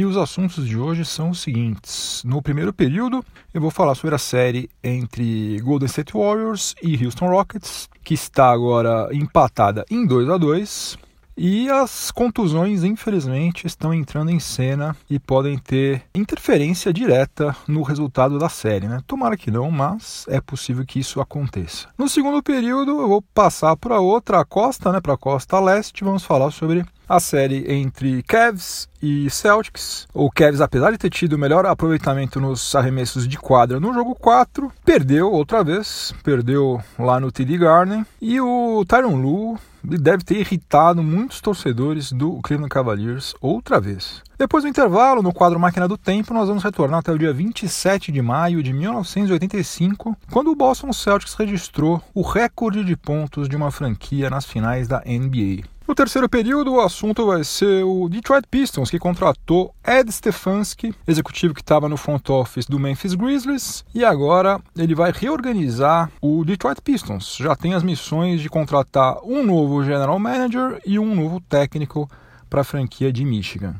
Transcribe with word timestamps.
e 0.00 0.04
os 0.06 0.16
assuntos 0.16 0.66
de 0.66 0.78
hoje 0.78 1.04
são 1.04 1.28
os 1.28 1.40
seguintes. 1.40 2.22
No 2.24 2.40
primeiro 2.40 2.72
período, 2.72 3.22
eu 3.52 3.60
vou 3.60 3.70
falar 3.70 3.94
sobre 3.94 4.14
a 4.14 4.18
série 4.18 4.70
entre 4.82 5.60
Golden 5.60 5.84
State 5.84 6.14
Warriors 6.14 6.74
e 6.82 7.04
Houston 7.04 7.28
Rockets, 7.28 7.86
que 8.02 8.14
está 8.14 8.50
agora 8.50 9.10
empatada 9.12 9.84
em 9.90 10.06
2 10.06 10.30
a 10.30 10.38
2 10.38 11.09
e 11.36 11.70
as 11.70 12.10
contusões, 12.10 12.84
infelizmente, 12.84 13.66
estão 13.66 13.94
entrando 13.94 14.30
em 14.30 14.38
cena 14.38 14.96
e 15.08 15.18
podem 15.18 15.56
ter 15.58 16.02
interferência 16.14 16.92
direta 16.92 17.56
no 17.66 17.82
resultado 17.82 18.38
da 18.38 18.48
série, 18.48 18.88
né? 18.88 19.00
Tomara 19.06 19.36
que 19.36 19.50
não, 19.50 19.70
mas 19.70 20.26
é 20.28 20.40
possível 20.40 20.84
que 20.84 20.98
isso 20.98 21.20
aconteça. 21.20 21.88
No 21.96 22.08
segundo 22.08 22.42
período, 22.42 23.00
eu 23.00 23.08
vou 23.08 23.22
passar 23.22 23.76
para 23.76 24.00
outra 24.00 24.44
costa, 24.44 24.92
né? 24.92 25.00
Para 25.00 25.14
a 25.14 25.18
costa 25.18 25.58
leste, 25.60 26.04
vamos 26.04 26.24
falar 26.24 26.50
sobre 26.50 26.84
a 27.08 27.18
série 27.18 27.64
entre 27.72 28.22
Cavs 28.22 28.88
e 29.02 29.28
Celtics. 29.28 30.06
O 30.14 30.30
Cavs, 30.30 30.60
apesar 30.60 30.92
de 30.92 30.98
ter 30.98 31.10
tido 31.10 31.32
o 31.32 31.38
melhor 31.38 31.66
aproveitamento 31.66 32.40
nos 32.40 32.72
arremessos 32.76 33.26
de 33.26 33.36
quadra 33.36 33.80
no 33.80 33.92
jogo 33.92 34.14
4, 34.14 34.70
perdeu 34.84 35.32
outra 35.32 35.64
vez, 35.64 36.14
perdeu 36.22 36.80
lá 36.96 37.18
no 37.18 37.32
TD 37.32 37.58
Garden. 37.58 38.06
E 38.22 38.40
o 38.40 38.84
Tyron 38.86 39.16
Lue 39.16 39.58
deve 39.82 40.24
ter 40.24 40.38
irritado 40.38 41.02
muitos 41.02 41.40
torcedores 41.40 42.12
do 42.12 42.40
Cleveland 42.42 42.70
Cavaliers 42.70 43.34
outra 43.40 43.80
vez. 43.80 44.22
Depois 44.38 44.64
do 44.64 44.70
intervalo, 44.70 45.22
no 45.22 45.32
quadro 45.32 45.60
Máquina 45.60 45.86
do 45.86 45.98
Tempo, 45.98 46.32
nós 46.32 46.48
vamos 46.48 46.62
retornar 46.62 47.00
até 47.00 47.12
o 47.12 47.18
dia 47.18 47.32
27 47.32 48.10
de 48.10 48.22
maio 48.22 48.62
de 48.62 48.72
1985, 48.72 50.16
quando 50.30 50.50
o 50.50 50.56
Boston 50.56 50.92
Celtics 50.92 51.34
registrou 51.34 52.02
o 52.14 52.22
recorde 52.22 52.84
de 52.84 52.96
pontos 52.96 53.48
de 53.48 53.56
uma 53.56 53.70
franquia 53.70 54.30
nas 54.30 54.46
finais 54.46 54.88
da 54.88 55.02
NBA. 55.06 55.64
No 55.90 55.94
terceiro 55.96 56.28
período, 56.28 56.74
o 56.74 56.80
assunto 56.80 57.26
vai 57.26 57.42
ser 57.42 57.82
o 57.84 58.08
Detroit 58.08 58.46
Pistons, 58.48 58.88
que 58.88 58.96
contratou 58.96 59.74
Ed 59.84 60.08
Stefanski, 60.12 60.94
executivo 61.04 61.52
que 61.52 61.60
estava 61.60 61.88
no 61.88 61.96
front 61.96 62.30
office 62.30 62.64
do 62.64 62.78
Memphis 62.78 63.16
Grizzlies, 63.16 63.84
e 63.92 64.04
agora 64.04 64.60
ele 64.78 64.94
vai 64.94 65.10
reorganizar 65.10 66.08
o 66.22 66.44
Detroit 66.44 66.80
Pistons. 66.80 67.36
Já 67.40 67.56
tem 67.56 67.74
as 67.74 67.82
missões 67.82 68.40
de 68.40 68.48
contratar 68.48 69.18
um 69.24 69.44
novo 69.44 69.82
general 69.82 70.16
manager 70.20 70.80
e 70.86 70.96
um 70.96 71.12
novo 71.12 71.40
técnico 71.40 72.08
para 72.48 72.60
a 72.60 72.64
franquia 72.64 73.12
de 73.12 73.24
Michigan. 73.24 73.74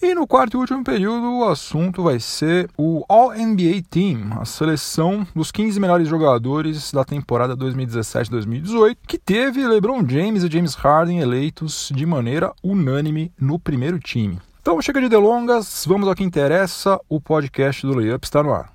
E 0.00 0.14
no 0.14 0.26
quarto 0.26 0.54
e 0.54 0.60
último 0.60 0.84
período, 0.84 1.38
o 1.38 1.48
assunto 1.48 2.02
vai 2.02 2.20
ser 2.20 2.68
o 2.76 3.02
All-NBA 3.08 3.82
Team, 3.88 4.28
a 4.38 4.44
seleção 4.44 5.26
dos 5.34 5.50
15 5.50 5.80
melhores 5.80 6.06
jogadores 6.06 6.92
da 6.92 7.02
temporada 7.02 7.56
2017-2018, 7.56 8.98
que 9.06 9.16
teve 9.16 9.66
LeBron 9.66 10.06
James 10.06 10.44
e 10.44 10.50
James 10.50 10.74
Harden 10.74 11.20
eleitos 11.20 11.90
de 11.94 12.04
maneira 12.04 12.52
unânime 12.62 13.32
no 13.40 13.58
primeiro 13.58 13.98
time. 13.98 14.38
Então 14.60 14.82
chega 14.82 15.00
de 15.00 15.08
delongas, 15.08 15.84
vamos 15.86 16.06
ao 16.06 16.14
que 16.14 16.22
interessa, 16.22 17.00
o 17.08 17.18
podcast 17.18 17.86
do 17.86 17.94
Layup 17.94 18.26
está 18.26 18.42
no 18.42 18.52
ar. 18.52 18.72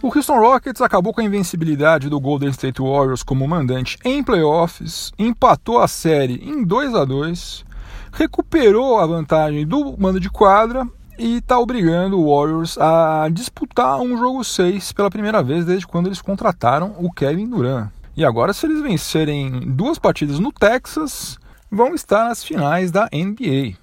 O 0.00 0.16
Houston 0.16 0.38
Rockets 0.38 0.80
acabou 0.80 1.12
com 1.12 1.20
a 1.20 1.24
invencibilidade 1.24 2.08
do 2.08 2.20
Golden 2.20 2.50
State 2.50 2.80
Warriors 2.80 3.24
como 3.24 3.48
mandante 3.48 3.98
em 4.04 4.22
playoffs, 4.22 5.12
empatou 5.18 5.80
a 5.80 5.88
série 5.88 6.36
em 6.48 6.62
2 6.62 6.94
a 6.94 7.04
2 7.04 7.64
recuperou 8.12 8.98
a 8.98 9.06
vantagem 9.06 9.66
do 9.66 9.96
mando 9.98 10.20
de 10.20 10.30
quadra 10.30 10.86
e 11.18 11.38
está 11.38 11.58
obrigando 11.58 12.18
o 12.18 12.34
Warriors 12.34 12.78
a 12.78 13.28
disputar 13.30 14.00
um 14.00 14.16
jogo 14.16 14.44
6 14.44 14.92
pela 14.92 15.10
primeira 15.10 15.42
vez 15.42 15.64
desde 15.64 15.86
quando 15.86 16.06
eles 16.06 16.22
contrataram 16.22 16.94
o 16.98 17.10
Kevin 17.12 17.48
Durant. 17.48 17.90
E 18.16 18.24
agora, 18.24 18.52
se 18.52 18.66
eles 18.66 18.82
vencerem 18.82 19.60
duas 19.60 19.98
partidas 19.98 20.38
no 20.38 20.52
Texas, 20.52 21.38
vão 21.70 21.94
estar 21.94 22.24
nas 22.24 22.42
finais 22.42 22.90
da 22.90 23.08
NBA. 23.12 23.76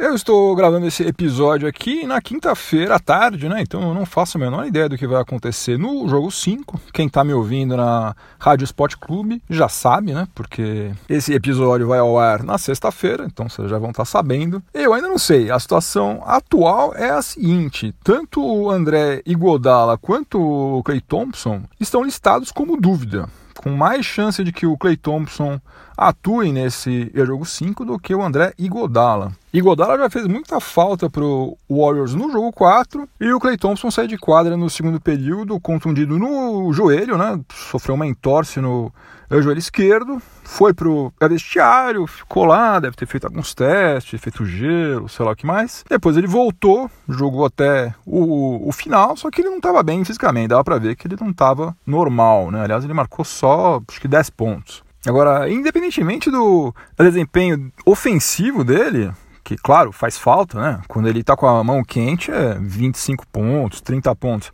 Eu 0.00 0.14
estou 0.14 0.56
gravando 0.56 0.86
esse 0.86 1.02
episódio 1.02 1.68
aqui 1.68 2.06
na 2.06 2.22
quinta-feira 2.22 2.94
à 2.94 2.98
tarde, 2.98 3.50
né? 3.50 3.60
Então 3.60 3.82
eu 3.82 3.92
não 3.92 4.06
faço 4.06 4.38
a 4.38 4.40
menor 4.40 4.66
ideia 4.66 4.88
do 4.88 4.96
que 4.96 5.06
vai 5.06 5.20
acontecer 5.20 5.78
no 5.78 6.08
jogo 6.08 6.30
5. 6.30 6.80
Quem 6.90 7.06
está 7.06 7.22
me 7.22 7.34
ouvindo 7.34 7.76
na 7.76 8.16
Rádio 8.38 8.64
Sport 8.64 8.96
Clube 8.96 9.42
já 9.50 9.68
sabe, 9.68 10.14
né? 10.14 10.26
Porque 10.34 10.90
esse 11.06 11.34
episódio 11.34 11.86
vai 11.86 11.98
ao 11.98 12.18
ar 12.18 12.42
na 12.42 12.56
sexta-feira, 12.56 13.26
então 13.26 13.46
vocês 13.46 13.68
já 13.68 13.76
vão 13.76 13.90
estar 13.90 14.04
tá 14.04 14.10
sabendo. 14.10 14.62
Eu 14.72 14.94
ainda 14.94 15.06
não 15.06 15.18
sei. 15.18 15.50
A 15.50 15.60
situação 15.60 16.22
atual 16.24 16.94
é 16.94 17.10
a 17.10 17.20
seguinte: 17.20 17.94
tanto 18.02 18.42
o 18.42 18.70
André 18.70 19.20
Iguodala 19.26 19.98
quanto 19.98 20.40
o 20.40 20.82
Clay 20.82 21.02
Thompson 21.02 21.64
estão 21.78 22.02
listados 22.02 22.50
como 22.50 22.80
dúvida 22.80 23.28
com 23.60 23.70
mais 23.70 24.06
chance 24.06 24.42
de 24.42 24.52
que 24.52 24.66
o 24.66 24.78
Clay 24.78 24.96
Thompson 24.96 25.60
atue 26.00 26.50
nesse 26.50 27.12
jogo 27.14 27.44
5 27.44 27.84
do 27.84 27.98
que 27.98 28.14
o 28.14 28.22
André 28.22 28.54
Igodala. 28.58 29.32
Igodala 29.52 29.98
já 29.98 30.08
fez 30.08 30.26
muita 30.26 30.58
falta 30.58 31.10
para 31.10 31.22
o 31.22 31.58
Warriors 31.68 32.14
no 32.14 32.32
jogo 32.32 32.50
4 32.52 33.06
e 33.20 33.30
o 33.30 33.38
Clay 33.38 33.58
Thompson 33.58 33.90
sai 33.90 34.06
de 34.06 34.16
quadra 34.16 34.56
no 34.56 34.70
segundo 34.70 34.98
período, 34.98 35.60
contundido 35.60 36.18
no 36.18 36.72
joelho, 36.72 37.18
né? 37.18 37.38
Sofreu 37.52 37.96
uma 37.96 38.06
entorse 38.06 38.60
no 38.60 38.90
joelho 39.30 39.58
esquerdo, 39.58 40.22
foi 40.42 40.72
pro 40.72 41.12
vestiário, 41.20 42.06
ficou 42.06 42.46
lá, 42.46 42.80
deve 42.80 42.96
ter 42.96 43.06
feito 43.06 43.26
alguns 43.26 43.54
testes, 43.54 44.18
feito 44.18 44.46
gelo, 44.46 45.06
sei 45.06 45.26
lá 45.26 45.32
o 45.32 45.36
que 45.36 45.44
mais. 45.44 45.84
Depois 45.86 46.16
ele 46.16 46.26
voltou, 46.26 46.90
jogou 47.06 47.44
até 47.44 47.94
o, 48.06 48.66
o 48.66 48.72
final, 48.72 49.18
só 49.18 49.30
que 49.30 49.42
ele 49.42 49.50
não 49.50 49.58
estava 49.58 49.82
bem 49.82 50.02
fisicamente, 50.02 50.48
dava 50.48 50.64
para 50.64 50.78
ver 50.78 50.96
que 50.96 51.06
ele 51.06 51.16
não 51.20 51.30
estava 51.30 51.76
normal, 51.86 52.50
né? 52.50 52.62
Aliás, 52.62 52.84
ele 52.84 52.94
marcou 52.94 53.22
só 53.22 53.82
acho 53.86 54.00
que 54.00 54.08
10 54.08 54.30
pontos. 54.30 54.82
Agora, 55.06 55.50
independentemente 55.50 56.30
do 56.30 56.74
desempenho 56.98 57.72
ofensivo 57.86 58.62
dele, 58.62 59.10
que 59.42 59.56
claro, 59.56 59.92
faz 59.92 60.18
falta, 60.18 60.60
né? 60.60 60.80
Quando 60.86 61.08
ele 61.08 61.24
tá 61.24 61.36
com 61.36 61.46
a 61.46 61.64
mão 61.64 61.82
quente 61.82 62.30
é 62.30 62.54
25 62.60 63.26
pontos, 63.28 63.80
30 63.80 64.14
pontos. 64.14 64.52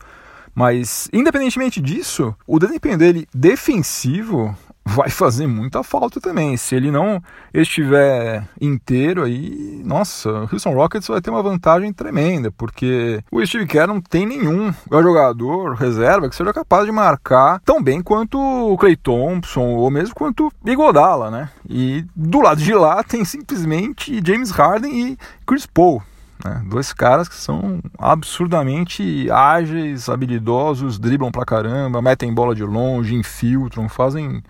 Mas 0.55 1.09
independentemente 1.13 1.81
disso, 1.81 2.35
o 2.47 2.57
desempenho 2.57 2.97
dele 2.97 3.27
defensivo 3.33 4.57
vai 4.87 5.09
fazer 5.09 5.47
muita 5.47 5.83
falta 5.83 6.21
também. 6.21 6.55
Se 6.55 6.75
ele 6.75 6.89
não 6.89 7.21
estiver 7.53 8.43
inteiro 8.59 9.23
aí, 9.23 9.81
nossa, 9.83 10.29
o 10.29 10.49
Houston 10.51 10.73
Rockets 10.73 11.07
vai 11.07 11.21
ter 11.21 11.29
uma 11.29 11.43
vantagem 11.43 11.91
tremenda, 11.91 12.51
porque 12.51 13.21
o 13.29 13.45
Steve 13.45 13.67
Kerr 13.67 13.87
não 13.87 13.99
tem 13.99 14.25
nenhum 14.25 14.73
jogador 14.89 15.75
reserva 15.75 16.29
que 16.29 16.35
seja 16.35 16.53
capaz 16.53 16.85
de 16.85 16.91
marcar 16.91 17.59
tão 17.65 17.83
bem 17.83 18.01
quanto 18.01 18.39
o 18.39 18.77
Clay 18.77 18.95
Thompson 18.95 19.61
ou 19.61 19.91
mesmo 19.91 20.15
quanto 20.15 20.51
Igodala, 20.65 21.29
né? 21.29 21.49
E 21.69 22.05
do 22.15 22.41
lado 22.41 22.61
de 22.61 22.73
lá 22.73 23.03
tem 23.03 23.25
simplesmente 23.25 24.21
James 24.25 24.51
Harden 24.51 25.11
e 25.11 25.17
Chris 25.45 25.65
Paul. 25.65 26.01
Né? 26.43 26.63
Dois 26.69 26.93
caras 26.93 27.27
que 27.27 27.35
são 27.35 27.79
absurdamente 27.97 29.29
ágeis, 29.31 30.09
habilidosos, 30.09 30.99
driblam 30.99 31.31
pra 31.31 31.45
caramba, 31.45 32.01
metem 32.01 32.33
bola 32.33 32.53
de 32.53 32.63
longe, 32.63 33.15
infiltram, 33.15 33.89
fazem 33.89 34.43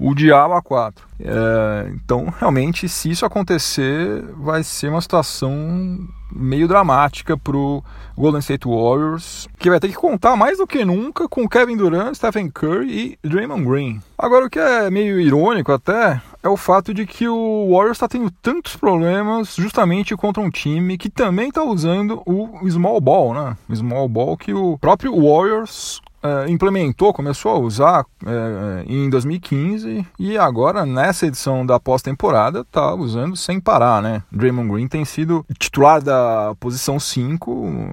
o 0.00 0.14
diabo 0.14 0.54
a 0.54 0.62
quatro. 0.62 1.06
É, 1.20 1.92
então, 1.94 2.32
realmente, 2.38 2.88
se 2.88 3.10
isso 3.10 3.26
acontecer, 3.26 4.24
vai 4.38 4.64
ser 4.64 4.88
uma 4.88 5.00
situação 5.02 6.08
meio 6.32 6.66
dramática 6.66 7.36
pro 7.36 7.84
Golden 8.16 8.38
State 8.38 8.66
Warriors, 8.66 9.48
que 9.58 9.68
vai 9.68 9.78
ter 9.78 9.88
que 9.88 9.94
contar 9.94 10.36
mais 10.36 10.58
do 10.58 10.66
que 10.66 10.84
nunca 10.84 11.28
com 11.28 11.48
Kevin 11.48 11.76
Durant, 11.76 12.14
Stephen 12.14 12.48
Curry 12.48 13.18
e 13.22 13.28
Draymond 13.28 13.64
Green. 13.64 14.00
Agora, 14.16 14.46
o 14.46 14.50
que 14.50 14.58
é 14.58 14.90
meio 14.90 15.20
irônico 15.20 15.72
até 15.72 16.22
é 16.42 16.48
o 16.48 16.56
fato 16.56 16.94
de 16.94 17.04
que 17.04 17.28
o 17.28 17.68
Warriors 17.70 17.96
está 17.96 18.08
tendo 18.08 18.30
tantos 18.30 18.76
problemas 18.76 19.54
justamente 19.56 20.16
contra 20.16 20.42
um 20.42 20.50
time 20.50 20.96
que 20.96 21.10
também 21.10 21.48
está 21.48 21.62
usando 21.62 22.22
o 22.24 22.60
small 22.70 23.00
ball, 23.00 23.34
né? 23.34 23.56
O 23.68 23.76
small 23.76 24.08
ball 24.08 24.36
que 24.36 24.54
o 24.54 24.78
próprio 24.78 25.12
Warriors 25.12 26.00
é, 26.22 26.50
implementou, 26.50 27.12
começou 27.12 27.52
a 27.52 27.58
usar 27.58 28.06
é, 28.26 28.84
em 28.86 29.08
2015 29.08 30.06
e 30.18 30.36
agora 30.36 30.84
nessa 30.84 31.26
edição 31.26 31.64
da 31.64 31.80
pós-temporada 31.80 32.60
está 32.60 32.94
usando 32.94 33.36
sem 33.36 33.58
parar, 33.60 34.02
né? 34.02 34.22
Draymond 34.30 34.70
Green 34.70 34.88
tem 34.88 35.04
sido 35.04 35.44
titular 35.58 36.02
da 36.02 36.54
posição 36.60 37.00
5 37.00 37.50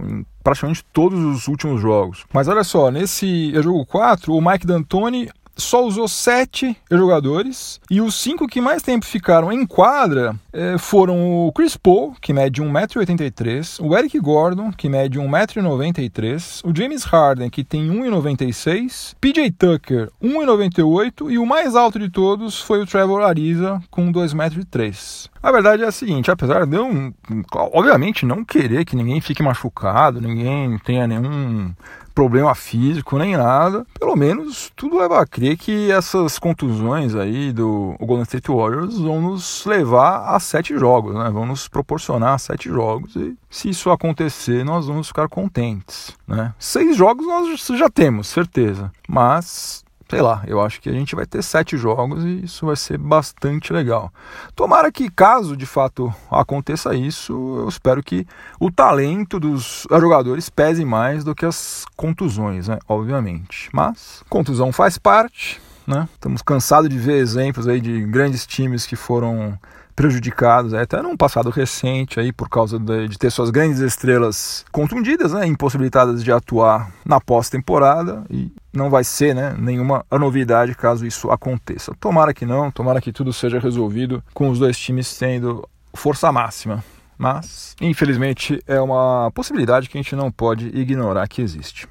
em 0.09 0.25
praticamente 0.43 0.85
todos 0.93 1.19
os 1.19 1.47
últimos 1.47 1.81
jogos. 1.81 2.25
Mas 2.33 2.47
olha 2.47 2.63
só, 2.63 2.89
nesse 2.89 3.51
jogo 3.61 3.85
4, 3.85 4.33
o 4.33 4.41
Mike 4.41 4.65
D'Antoni 4.65 5.29
só 5.57 5.83
usou 5.83 6.07
sete 6.07 6.77
jogadores 6.89 7.81
e 7.89 7.99
os 7.99 8.15
cinco 8.15 8.47
que 8.47 8.61
mais 8.61 8.81
tempo 8.81 9.05
ficaram 9.05 9.51
em 9.51 9.65
quadra 9.65 10.35
eh, 10.53 10.77
foram 10.77 11.47
o 11.47 11.51
Chris 11.51 11.75
Paul, 11.75 12.15
que 12.21 12.31
mede 12.31 12.61
1,83m, 12.61 13.83
o 13.83 13.97
Eric 13.97 14.19
Gordon, 14.19 14.71
que 14.71 14.87
mede 14.87 15.19
1,93m, 15.19 16.61
o 16.63 16.75
James 16.75 17.03
Harden, 17.03 17.49
que 17.49 17.63
tem 17.63 17.89
1,96m, 17.89 19.15
PJ 19.19 19.51
Tucker, 19.51 20.09
1,98m 20.21 21.31
e 21.31 21.37
o 21.37 21.45
mais 21.45 21.75
alto 21.75 21.99
de 21.99 22.09
todos 22.09 22.61
foi 22.61 22.81
o 22.81 22.85
Trevor 22.85 23.23
Ariza, 23.23 23.81
com 23.89 24.11
2,3m. 24.11 25.29
A 25.41 25.51
verdade 25.51 25.83
é 25.83 25.87
a 25.87 25.91
seguinte, 25.91 26.29
apesar 26.29 26.65
de 26.65 26.75
eu, 26.75 27.13
obviamente, 27.53 28.25
não 28.25 28.43
querer 28.43 28.85
que 28.85 28.95
ninguém 28.95 29.21
fique 29.21 29.41
machucado, 29.43 30.19
ninguém 30.19 30.77
tenha 30.79 31.07
nenhum 31.07 31.73
problema 32.17 32.55
físico 32.55 33.15
nem 33.19 33.37
nada. 33.37 33.85
Pelo 33.99 34.15
menos 34.15 34.71
tudo 34.75 34.97
leva 34.97 35.21
a 35.21 35.27
crer 35.27 35.55
que 35.55 35.91
essas 35.91 36.39
contusões 36.39 37.13
aí 37.13 37.51
do 37.51 37.95
Golden 37.99 38.23
State 38.23 38.51
Warriors 38.51 38.97
vão 38.97 39.21
nos 39.21 39.63
levar 39.67 40.33
a 40.33 40.39
sete 40.39 40.75
jogos, 40.79 41.13
né? 41.13 41.29
Vão 41.29 41.45
nos 41.45 41.67
proporcionar 41.67 42.39
sete 42.39 42.69
jogos 42.69 43.15
e 43.15 43.37
se 43.51 43.69
isso 43.69 43.91
acontecer 43.91 44.65
nós 44.65 44.87
vamos 44.87 45.09
ficar 45.09 45.29
contentes, 45.29 46.17
né? 46.27 46.55
Seis 46.57 46.97
jogos 46.97 47.27
nós 47.27 47.67
já 47.77 47.87
temos, 47.87 48.25
certeza, 48.25 48.91
mas 49.07 49.85
sei 50.09 50.21
lá, 50.21 50.43
eu 50.47 50.61
acho 50.61 50.79
que 50.81 50.89
a 50.89 50.93
gente 50.93 51.15
vai 51.15 51.25
ter 51.25 51.43
sete 51.43 51.77
jogos 51.77 52.23
e 52.23 52.45
isso 52.45 52.65
vai 52.65 52.75
ser 52.75 52.97
bastante 52.97 53.73
legal. 53.73 54.11
Tomara 54.55 54.91
que, 54.91 55.09
caso 55.09 55.55
de 55.55 55.65
fato 55.65 56.13
aconteça 56.31 56.95
isso, 56.95 57.33
eu 57.59 57.67
espero 57.67 58.01
que 58.01 58.25
o 58.59 58.71
talento 58.71 59.39
dos 59.39 59.85
jogadores 59.89 60.49
pese 60.49 60.85
mais 60.85 61.23
do 61.23 61.35
que 61.35 61.45
as 61.45 61.85
contusões, 61.95 62.67
né? 62.67 62.79
Obviamente. 62.87 63.69
Mas 63.73 64.23
contusão 64.29 64.71
faz 64.71 64.97
parte, 64.97 65.61
né? 65.85 66.07
Estamos 66.13 66.41
cansados 66.41 66.89
de 66.89 66.97
ver 66.97 67.17
exemplos 67.17 67.67
aí 67.67 67.81
de 67.81 68.01
grandes 68.05 68.45
times 68.45 68.85
que 68.85 68.95
foram 68.95 69.59
prejudicados, 69.97 70.73
né? 70.73 70.83
até 70.83 71.01
num 71.01 71.17
passado 71.17 71.49
recente 71.49 72.19
aí 72.19 72.31
por 72.31 72.47
causa 72.47 72.77
de, 72.77 73.07
de 73.07 73.17
ter 73.17 73.31
suas 73.31 73.49
grandes 73.49 73.79
estrelas 73.79 74.63
contundidas, 74.71 75.33
né, 75.33 75.47
impossibilitadas 75.47 76.23
de 76.23 76.31
atuar 76.31 76.91
na 77.03 77.19
pós-temporada 77.19 78.23
e 78.29 78.51
não 78.71 78.91
vai 78.91 79.03
ser, 79.03 79.33
né, 79.33 79.55
nenhuma 79.57 80.05
novidade 80.11 80.75
caso 80.75 81.03
isso 81.03 81.31
aconteça. 81.31 81.95
Tomara 81.99 82.31
que 82.31 82.45
não, 82.45 82.69
tomara 82.69 83.01
que 83.01 83.11
tudo 83.11 83.33
seja 83.33 83.59
resolvido 83.59 84.23
com 84.35 84.49
os 84.49 84.59
dois 84.59 84.77
times 84.77 85.17
tendo 85.17 85.67
força 85.95 86.31
máxima. 86.31 86.83
Mas, 87.17 87.75
infelizmente, 87.81 88.61
é 88.67 88.79
uma 88.79 89.31
possibilidade 89.33 89.89
que 89.89 89.97
a 89.97 90.01
gente 90.01 90.15
não 90.15 90.31
pode 90.31 90.67
ignorar 90.67 91.27
que 91.27 91.41
existe. 91.41 91.87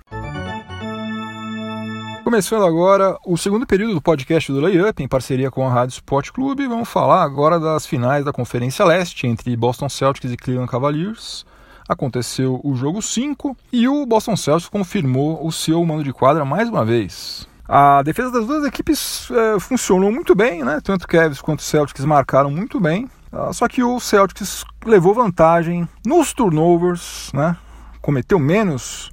Começando 2.26 2.64
agora 2.64 3.16
o 3.24 3.36
segundo 3.36 3.64
período 3.64 3.94
do 3.94 4.02
podcast 4.02 4.50
do 4.50 4.58
Layup, 4.58 5.00
em 5.00 5.06
parceria 5.06 5.48
com 5.48 5.64
a 5.64 5.72
Rádio 5.72 5.92
Sport 5.92 6.32
Clube. 6.32 6.66
Vamos 6.66 6.88
falar 6.88 7.22
agora 7.22 7.60
das 7.60 7.86
finais 7.86 8.24
da 8.24 8.32
Conferência 8.32 8.84
Leste 8.84 9.28
entre 9.28 9.56
Boston 9.56 9.88
Celtics 9.88 10.32
e 10.32 10.36
Cleveland 10.36 10.68
Cavaliers. 10.68 11.46
Aconteceu 11.88 12.60
o 12.64 12.74
jogo 12.74 13.00
5 13.00 13.56
e 13.72 13.86
o 13.86 14.04
Boston 14.04 14.34
Celtics 14.34 14.68
confirmou 14.68 15.46
o 15.46 15.52
seu 15.52 15.84
mando 15.84 16.02
de 16.02 16.12
quadra 16.12 16.44
mais 16.44 16.68
uma 16.68 16.84
vez. 16.84 17.46
A 17.64 18.02
defesa 18.02 18.32
das 18.32 18.44
duas 18.44 18.64
equipes 18.64 19.30
é, 19.30 19.60
funcionou 19.60 20.10
muito 20.10 20.34
bem, 20.34 20.64
né? 20.64 20.80
Tanto 20.82 21.06
Cavs 21.06 21.40
quanto 21.40 21.62
Celtics 21.62 22.04
marcaram 22.04 22.50
muito 22.50 22.80
bem. 22.80 23.08
Uh, 23.32 23.54
só 23.54 23.68
que 23.68 23.84
o 23.84 24.00
Celtics 24.00 24.64
levou 24.84 25.14
vantagem 25.14 25.88
nos 26.04 26.32
turnovers, 26.32 27.30
né? 27.32 27.56
Cometeu 28.02 28.40
menos 28.40 29.12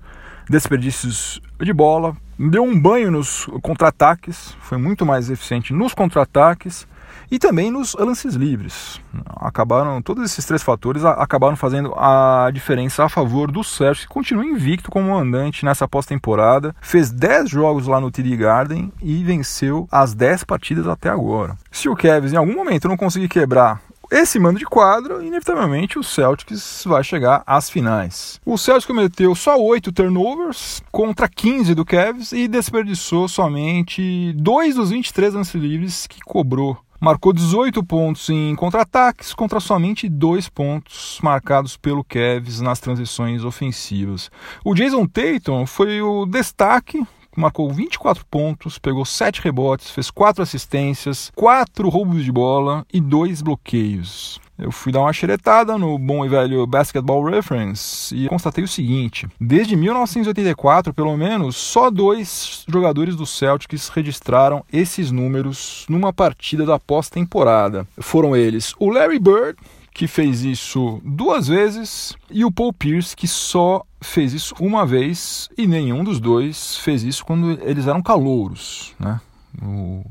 desperdícios 0.50 1.42
de 1.62 1.74
bola, 1.74 2.16
deu 2.38 2.64
um 2.64 2.80
banho 2.80 3.12
nos 3.12 3.48
contra-ataques, 3.62 4.56
foi 4.60 4.78
muito 4.78 5.06
mais 5.06 5.30
eficiente 5.30 5.74
nos 5.74 5.94
contra-ataques 5.94 6.88
e 7.32 7.40
também 7.40 7.72
nos 7.72 7.96
lances 7.96 8.36
livres. 8.36 9.02
Acabaram 9.38 10.02
todos 10.02 10.24
esses 10.24 10.46
três 10.46 10.62
fatores 10.62 11.04
acabaram 11.04 11.56
fazendo 11.56 11.94
a 11.96 12.50
diferença 12.54 13.04
a 13.04 13.10
favor 13.10 13.52
do 13.52 13.64
Sérgio, 13.64 14.08
que 14.08 14.14
continua 14.14 14.46
invicto 14.46 14.92
como 14.92 15.12
mandante 15.12 15.66
nessa 15.66 15.88
pós-temporada. 15.88 16.76
Fez 16.82 17.12
10 17.12 17.50
jogos 17.50 17.88
lá 17.88 18.00
no 18.00 18.12
TD 18.12 18.36
Garden 18.36 18.92
e 19.02 19.24
venceu 19.24 19.88
as 19.92 20.14
10 20.14 20.44
partidas 20.44 20.88
até 20.88 21.10
agora. 21.10 21.58
Se 21.72 21.90
o 21.90 21.96
Cavs 21.96 22.34
em 22.34 22.38
algum 22.38 22.54
momento 22.54 22.88
não 22.88 22.98
conseguir 22.98 23.28
quebrar 23.28 23.82
esse 24.14 24.38
mando 24.38 24.60
de 24.60 24.66
quadro, 24.66 25.24
inevitavelmente 25.24 25.98
o 25.98 26.04
Celtics 26.04 26.84
vai 26.86 27.04
chegar 27.04 27.42
às 27.48 27.68
finais. 27.68 28.40
O 28.46 28.60
Celtics 28.60 28.86
cometeu 28.86 29.34
só 29.34 29.60
8 29.60 29.92
turnovers 29.92 30.84
contra 30.92 31.28
15 31.28 31.74
do 31.74 31.84
Cavs 31.84 32.32
e 32.32 32.48
desperdiçou 32.48 33.28
somente 33.28 34.32
2 34.34 34.76
dos 34.76 34.92
23 34.92 35.34
lances 35.34 35.60
livres 35.60 36.06
que 36.06 36.20
cobrou. 36.22 36.78
Marcou 37.02 37.34
18 37.34 37.84
pontos 37.84 38.30
em 38.30 38.56
contra-ataques 38.56 39.34
contra 39.34 39.60
somente 39.60 40.08
2 40.08 40.48
pontos 40.48 41.18
marcados 41.24 41.76
pelo 41.76 42.04
Cavs 42.04 42.62
nas 42.62 42.80
transições 42.80 43.44
ofensivas. 43.44 44.30
O 44.64 44.76
Jason 44.76 45.08
Tatum 45.08 45.66
foi 45.66 46.04
o 46.04 46.28
destaque 46.28 47.04
marcou 47.40 47.72
24 47.72 48.26
pontos, 48.26 48.78
pegou 48.78 49.06
7 49.06 49.42
rebotes, 49.42 49.90
fez 49.90 50.10
4 50.10 50.44
assistências, 50.44 51.32
4 51.36 51.90
roubos 51.90 52.24
de 52.24 52.32
bola 52.32 52.86
e 52.92 53.00
2 53.00 53.42
bloqueios. 53.42 54.40
Eu 54.58 54.72
fui 54.72 54.92
dar 54.92 55.02
uma 55.02 55.12
xeretada 55.12 55.78
no 55.80 55.98
bom 55.98 56.24
e 56.24 56.30
velho 56.30 56.66
Basketball 56.68 57.24
Reference 57.24 58.16
e 58.16 58.28
constatei 58.28 58.64
o 58.64 58.68
seguinte: 58.68 59.28
desde 59.42 59.76
1984, 59.76 60.94
pelo 60.94 61.18
menos, 61.18 61.58
só 61.58 61.90
dois 61.90 62.64
jogadores 62.68 63.16
do 63.16 63.26
Celtics 63.26 63.90
registraram 63.90 64.64
esses 64.72 65.10
números 65.10 65.86
numa 65.90 66.14
partida 66.14 66.66
da 66.66 66.78
pós-temporada. 66.78 67.88
Foram 68.00 68.36
eles 68.36 68.76
o 68.80 68.90
Larry 68.90 69.20
Bird, 69.20 69.58
que 69.94 70.08
fez 70.08 70.44
isso 70.44 71.00
duas 71.06 71.48
vezes, 71.48 72.16
e 72.30 72.44
o 72.44 72.52
Paul 72.52 72.74
Pierce, 72.74 73.16
que 73.16 73.28
só 73.28 73.86
fez 74.02 74.34
isso 74.34 74.56
uma 74.60 74.86
vez, 74.86 75.50
e 75.58 75.68
nenhum 75.68 76.04
dos 76.04 76.20
dois 76.20 76.78
fez 76.78 77.04
isso 77.04 77.24
quando 77.24 77.52
eles 77.62 77.88
eram 77.88 78.02
calouros. 78.02 78.94
Né? 79.00 79.22
O 79.62 80.04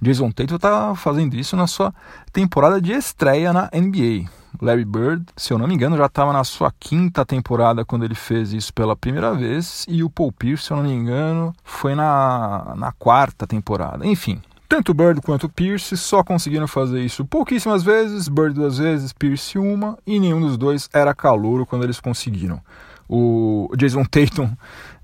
Jason 0.00 0.30
Tatum 0.30 0.56
está 0.56 0.94
fazendo 0.94 1.34
isso 1.34 1.56
na 1.56 1.66
sua 1.66 1.94
temporada 2.32 2.80
de 2.80 2.92
estreia 2.92 3.52
na 3.52 3.70
NBA. 3.74 4.28
Larry 4.60 4.84
Bird, 4.84 5.24
se 5.36 5.52
eu 5.52 5.58
não 5.58 5.66
me 5.66 5.74
engano, 5.74 5.96
já 5.96 6.06
estava 6.06 6.32
na 6.32 6.44
sua 6.44 6.72
quinta 6.78 7.24
temporada 7.24 7.84
quando 7.84 8.04
ele 8.04 8.14
fez 8.14 8.52
isso 8.52 8.74
pela 8.74 8.94
primeira 8.94 9.34
vez, 9.34 9.86
e 9.88 10.02
o 10.02 10.10
Paul 10.10 10.32
Pierce, 10.32 10.64
se 10.64 10.72
eu 10.72 10.76
não 10.76 10.84
me 10.84 10.92
engano, 10.92 11.54
foi 11.64 11.94
na, 11.94 12.74
na 12.76 12.92
quarta 12.92 13.46
temporada. 13.46 14.06
Enfim, 14.06 14.40
tanto 14.70 14.94
Bird 14.94 15.20
quanto 15.20 15.48
Pierce 15.48 15.96
só 15.96 16.22
conseguiram 16.22 16.68
fazer 16.68 17.00
isso 17.00 17.24
pouquíssimas 17.24 17.82
vezes, 17.82 18.28
Bird 18.28 18.54
duas 18.54 18.78
vezes, 18.78 19.12
Pierce 19.12 19.58
uma, 19.58 19.98
e 20.06 20.20
nenhum 20.20 20.40
dos 20.40 20.56
dois 20.56 20.88
era 20.92 21.12
calouro 21.12 21.66
quando 21.66 21.82
eles 21.82 21.98
conseguiram. 21.98 22.60
O 23.08 23.68
Jason 23.76 24.04
Tatum 24.04 24.48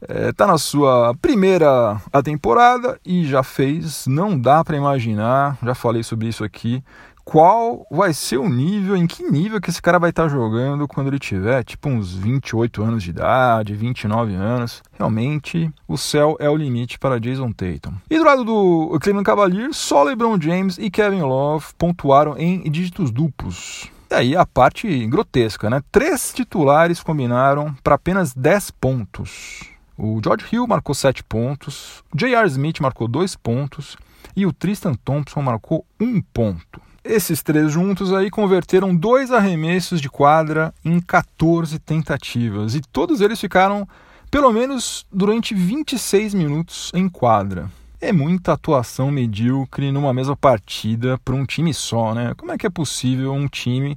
está 0.00 0.44
eh, 0.44 0.46
na 0.46 0.56
sua 0.56 1.12
primeira 1.20 2.00
temporada 2.22 2.96
e 3.04 3.26
já 3.26 3.42
fez, 3.42 4.06
não 4.06 4.38
dá 4.38 4.62
para 4.62 4.76
imaginar, 4.76 5.58
já 5.60 5.74
falei 5.74 6.04
sobre 6.04 6.28
isso 6.28 6.44
aqui, 6.44 6.80
qual 7.26 7.84
vai 7.90 8.14
ser 8.14 8.36
o 8.36 8.48
nível, 8.48 8.96
em 8.96 9.04
que 9.04 9.28
nível 9.28 9.60
que 9.60 9.68
esse 9.68 9.82
cara 9.82 9.98
vai 9.98 10.10
estar 10.10 10.28
jogando 10.28 10.86
quando 10.86 11.08
ele 11.08 11.18
tiver 11.18 11.64
tipo 11.64 11.88
uns 11.88 12.14
28 12.14 12.84
anos 12.84 13.02
de 13.02 13.10
idade, 13.10 13.74
29 13.74 14.32
anos. 14.32 14.80
Realmente, 14.96 15.68
o 15.88 15.98
céu 15.98 16.36
é 16.38 16.48
o 16.48 16.56
limite 16.56 17.00
para 17.00 17.18
Jason 17.18 17.50
Tatum. 17.50 17.94
E 18.08 18.16
do 18.16 18.24
lado 18.24 18.44
do 18.44 18.96
Cleveland 19.00 19.26
Cavaliers, 19.26 19.76
só 19.76 20.04
LeBron 20.04 20.40
James 20.40 20.78
e 20.78 20.88
Kevin 20.88 21.22
Love 21.22 21.66
pontuaram 21.76 22.38
em 22.38 22.70
dígitos 22.70 23.10
duplos. 23.10 23.90
E 24.08 24.14
aí 24.14 24.36
a 24.36 24.46
parte 24.46 25.04
grotesca, 25.08 25.68
né? 25.68 25.82
Três 25.90 26.32
titulares 26.32 27.02
combinaram 27.02 27.74
para 27.82 27.96
apenas 27.96 28.32
10 28.32 28.70
pontos. 28.70 29.64
O 29.98 30.20
George 30.22 30.46
Hill 30.52 30.64
marcou 30.68 30.94
7 30.94 31.24
pontos, 31.24 32.04
J.R. 32.14 32.46
Smith 32.46 32.78
marcou 32.78 33.08
2 33.08 33.34
pontos 33.34 33.96
e 34.36 34.46
o 34.46 34.52
Tristan 34.52 34.94
Thompson 34.94 35.42
marcou 35.42 35.84
1 36.00 36.22
ponto. 36.32 36.86
Esses 37.08 37.40
três 37.40 37.70
juntos 37.70 38.12
aí 38.12 38.30
converteram 38.30 38.94
dois 38.94 39.30
arremessos 39.30 40.00
de 40.00 40.10
quadra 40.10 40.74
em 40.84 41.00
14 41.00 41.78
tentativas 41.78 42.74
e 42.74 42.80
todos 42.80 43.20
eles 43.20 43.40
ficaram 43.40 43.86
pelo 44.28 44.52
menos 44.52 45.06
durante 45.12 45.54
26 45.54 46.34
minutos 46.34 46.90
em 46.92 47.08
quadra. 47.08 47.70
É 48.00 48.12
muita 48.12 48.52
atuação 48.52 49.10
medíocre 49.10 49.92
numa 49.92 50.12
mesma 50.12 50.36
partida 50.36 51.16
para 51.24 51.34
um 51.34 51.46
time 51.46 51.72
só, 51.72 52.12
né? 52.12 52.34
Como 52.36 52.50
é 52.50 52.58
que 52.58 52.66
é 52.66 52.70
possível 52.70 53.32
um 53.32 53.46
time 53.46 53.96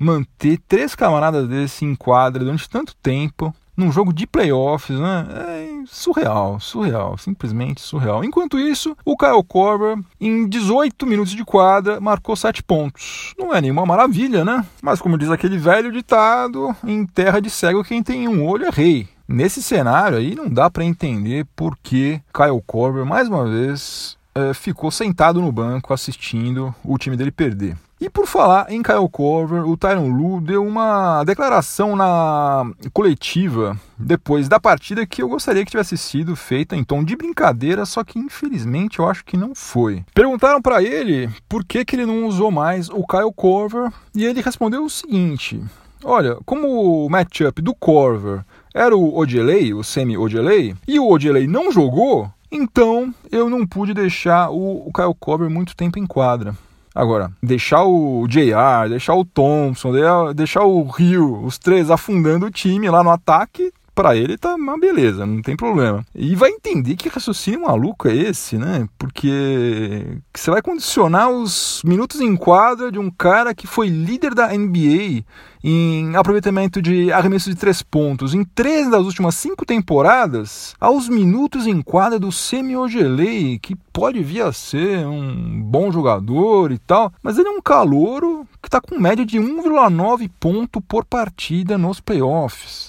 manter 0.00 0.58
três 0.66 0.94
camaradas 0.94 1.46
desse 1.46 1.84
em 1.84 1.94
quadra 1.94 2.42
durante 2.42 2.68
tanto 2.68 2.96
tempo 2.96 3.54
num 3.76 3.92
jogo 3.92 4.12
de 4.12 4.26
playoffs, 4.26 4.98
né? 4.98 5.26
É 5.48 5.67
surreal, 5.86 6.58
surreal, 6.60 7.16
simplesmente 7.18 7.80
surreal. 7.80 8.24
Enquanto 8.24 8.58
isso, 8.58 8.96
o 9.04 9.16
Kyle 9.16 9.42
Korver, 9.46 9.98
em 10.20 10.48
18 10.48 11.06
minutos 11.06 11.32
de 11.32 11.44
quadra, 11.44 12.00
marcou 12.00 12.36
7 12.36 12.62
pontos. 12.62 13.34
Não 13.38 13.54
é 13.54 13.60
nenhuma 13.60 13.86
maravilha, 13.86 14.44
né? 14.44 14.64
Mas 14.82 15.00
como 15.00 15.18
diz 15.18 15.30
aquele 15.30 15.58
velho 15.58 15.92
ditado, 15.92 16.74
em 16.84 17.04
terra 17.06 17.40
de 17.40 17.50
cego 17.50 17.84
quem 17.84 18.02
tem 18.02 18.28
um 18.28 18.44
olho 18.46 18.66
é 18.66 18.70
rei. 18.70 19.08
Nesse 19.26 19.62
cenário 19.62 20.16
aí 20.16 20.34
não 20.34 20.48
dá 20.48 20.70
para 20.70 20.84
entender 20.84 21.46
por 21.54 21.76
que 21.82 22.20
Kyle 22.32 22.62
Korver 22.66 23.04
mais 23.04 23.28
uma 23.28 23.44
vez 23.44 24.16
é, 24.34 24.54
ficou 24.54 24.90
sentado 24.90 25.40
no 25.40 25.52
banco 25.52 25.92
assistindo 25.92 26.74
o 26.82 26.96
time 26.96 27.16
dele 27.16 27.30
perder. 27.30 27.76
E 28.00 28.08
por 28.08 28.26
falar 28.28 28.70
em 28.70 28.80
Kyle 28.80 29.08
Corver, 29.10 29.68
o 29.68 29.76
Tyron 29.76 30.08
Lu 30.08 30.40
deu 30.40 30.64
uma 30.64 31.24
declaração 31.24 31.96
na 31.96 32.64
coletiva 32.92 33.76
depois 33.98 34.48
da 34.48 34.60
partida 34.60 35.04
que 35.04 35.20
eu 35.20 35.28
gostaria 35.28 35.64
que 35.64 35.70
tivesse 35.72 35.98
sido 35.98 36.36
feita 36.36 36.76
em 36.76 36.84
tom 36.84 37.02
de 37.02 37.16
brincadeira, 37.16 37.84
só 37.84 38.04
que 38.04 38.16
infelizmente 38.16 39.00
eu 39.00 39.08
acho 39.08 39.24
que 39.24 39.36
não 39.36 39.52
foi. 39.52 40.04
Perguntaram 40.14 40.62
para 40.62 40.80
ele 40.80 41.28
por 41.48 41.64
que, 41.64 41.84
que 41.84 41.96
ele 41.96 42.06
não 42.06 42.26
usou 42.26 42.52
mais 42.52 42.88
o 42.88 43.04
Kyle 43.04 43.32
Corver 43.34 43.92
e 44.14 44.24
ele 44.24 44.42
respondeu 44.42 44.84
o 44.84 44.90
seguinte: 44.90 45.60
Olha, 46.04 46.38
como 46.46 47.04
o 47.04 47.10
matchup 47.10 47.60
do 47.60 47.74
Corver 47.74 48.44
era 48.72 48.96
o 48.96 49.18
Odelay, 49.18 49.74
o 49.74 49.82
Semi 49.82 50.16
Odelay, 50.16 50.76
e 50.86 51.00
o 51.00 51.10
Odelay 51.10 51.48
não 51.48 51.72
jogou, 51.72 52.30
então 52.52 53.12
eu 53.32 53.50
não 53.50 53.66
pude 53.66 53.92
deixar 53.92 54.50
o 54.50 54.88
Kyle 54.94 55.16
Corver 55.18 55.50
muito 55.50 55.74
tempo 55.74 55.98
em 55.98 56.06
quadra. 56.06 56.54
Agora, 56.94 57.30
deixar 57.42 57.84
o 57.84 58.26
JR, 58.28 58.88
deixar 58.88 59.14
o 59.14 59.24
Thompson, 59.24 59.92
deixar 60.34 60.62
o 60.62 60.82
Rio, 60.84 61.44
os 61.44 61.58
três 61.58 61.90
afundando 61.90 62.46
o 62.46 62.50
time 62.50 62.90
lá 62.90 63.02
no 63.04 63.10
ataque, 63.10 63.72
para 63.98 64.14
ele 64.14 64.38
tá 64.38 64.54
uma 64.54 64.78
beleza, 64.78 65.26
não 65.26 65.42
tem 65.42 65.56
problema. 65.56 66.06
E 66.14 66.36
vai 66.36 66.50
entender 66.50 66.94
que 66.94 67.08
raciocínio 67.08 67.62
maluco 67.62 68.06
é 68.06 68.14
esse, 68.14 68.56
né? 68.56 68.88
Porque 68.96 70.20
você 70.32 70.52
vai 70.52 70.62
condicionar 70.62 71.28
os 71.28 71.82
minutos 71.84 72.20
em 72.20 72.36
quadra 72.36 72.92
de 72.92 72.98
um 73.00 73.10
cara 73.10 73.52
que 73.52 73.66
foi 73.66 73.88
líder 73.88 74.36
da 74.36 74.56
NBA 74.56 75.24
em 75.64 76.14
aproveitamento 76.14 76.80
de 76.80 77.10
arremesso 77.10 77.50
de 77.50 77.56
três 77.56 77.82
pontos 77.82 78.34
em 78.34 78.44
três 78.44 78.88
das 78.88 79.04
últimas 79.04 79.34
cinco 79.34 79.66
temporadas 79.66 80.76
aos 80.78 81.08
minutos 81.08 81.66
em 81.66 81.82
quadra 81.82 82.20
do 82.20 82.30
Semi 82.30 82.76
Ogelei, 82.76 83.58
que 83.58 83.74
pode 83.92 84.22
vir 84.22 84.42
a 84.42 84.52
ser 84.52 85.04
um 85.08 85.60
bom 85.60 85.90
jogador 85.90 86.70
e 86.70 86.78
tal, 86.78 87.12
mas 87.20 87.36
ele 87.36 87.48
é 87.48 87.50
um 87.50 87.60
calouro 87.60 88.46
que 88.62 88.68
está 88.68 88.80
com 88.80 88.96
média 88.96 89.26
de 89.26 89.38
1,9 89.38 90.30
ponto 90.38 90.80
por 90.80 91.04
partida 91.04 91.76
nos 91.76 91.98
playoffs. 91.98 92.87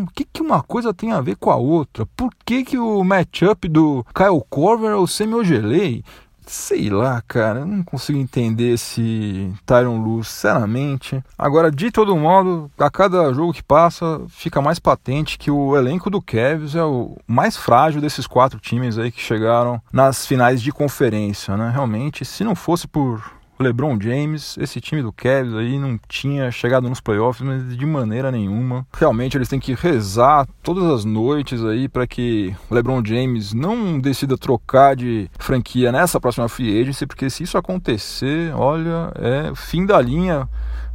O 0.00 0.06
que, 0.06 0.24
que 0.24 0.40
uma 0.40 0.62
coisa 0.62 0.94
tem 0.94 1.12
a 1.12 1.20
ver 1.20 1.36
com 1.36 1.50
a 1.50 1.56
outra? 1.56 2.06
Por 2.16 2.30
que, 2.44 2.64
que 2.64 2.78
o 2.78 3.04
matchup 3.04 3.68
do 3.68 4.04
Kyle 4.14 4.42
Corver 4.48 4.90
é 4.90 4.96
o 4.96 5.06
Semi 5.06 5.34
Ogelei? 5.34 6.02
Sei 6.46 6.90
lá, 6.90 7.22
cara, 7.26 7.64
não 7.64 7.84
consigo 7.84 8.18
entender 8.18 8.74
esse 8.74 9.52
Tyron 9.64 9.98
Lue, 10.02 10.24
sinceramente. 10.24 11.22
Agora, 11.38 11.70
de 11.70 11.90
todo 11.90 12.16
modo, 12.16 12.70
a 12.78 12.90
cada 12.90 13.32
jogo 13.32 13.52
que 13.52 13.62
passa, 13.62 14.20
fica 14.28 14.60
mais 14.60 14.78
patente 14.78 15.38
que 15.38 15.50
o 15.50 15.76
elenco 15.76 16.10
do 16.10 16.20
Cavs 16.20 16.74
é 16.74 16.82
o 16.82 17.16
mais 17.26 17.56
frágil 17.56 18.00
desses 18.00 18.26
quatro 18.26 18.58
times 18.58 18.98
aí 18.98 19.12
que 19.12 19.20
chegaram 19.20 19.80
nas 19.92 20.26
finais 20.26 20.60
de 20.60 20.72
conferência, 20.72 21.56
né? 21.56 21.70
Realmente, 21.70 22.24
se 22.24 22.42
não 22.42 22.56
fosse 22.56 22.88
por 22.88 23.22
LeBron 23.62 23.98
James, 24.00 24.56
esse 24.58 24.80
time 24.80 25.02
do 25.02 25.12
Cavs 25.12 25.54
aí 25.54 25.78
não 25.78 25.98
tinha 26.08 26.50
chegado 26.50 26.88
nos 26.88 27.00
playoffs 27.00 27.46
mas 27.46 27.76
de 27.76 27.86
maneira 27.86 28.30
nenhuma. 28.30 28.86
Realmente 28.92 29.36
eles 29.36 29.48
têm 29.48 29.60
que 29.60 29.74
rezar 29.74 30.46
todas 30.62 30.84
as 30.84 31.04
noites 31.04 31.64
aí 31.64 31.88
para 31.88 32.06
que 32.06 32.54
LeBron 32.70 33.02
James 33.04 33.54
não 33.54 33.98
decida 33.98 34.36
trocar 34.36 34.96
de 34.96 35.30
franquia 35.38 35.92
nessa 35.92 36.20
próxima 36.20 36.48
free 36.48 36.80
agency, 36.80 37.06
porque 37.06 37.30
se 37.30 37.44
isso 37.44 37.56
acontecer, 37.56 38.52
olha, 38.54 39.12
é 39.16 39.52
fim 39.54 39.86
da 39.86 40.00
linha 40.00 40.48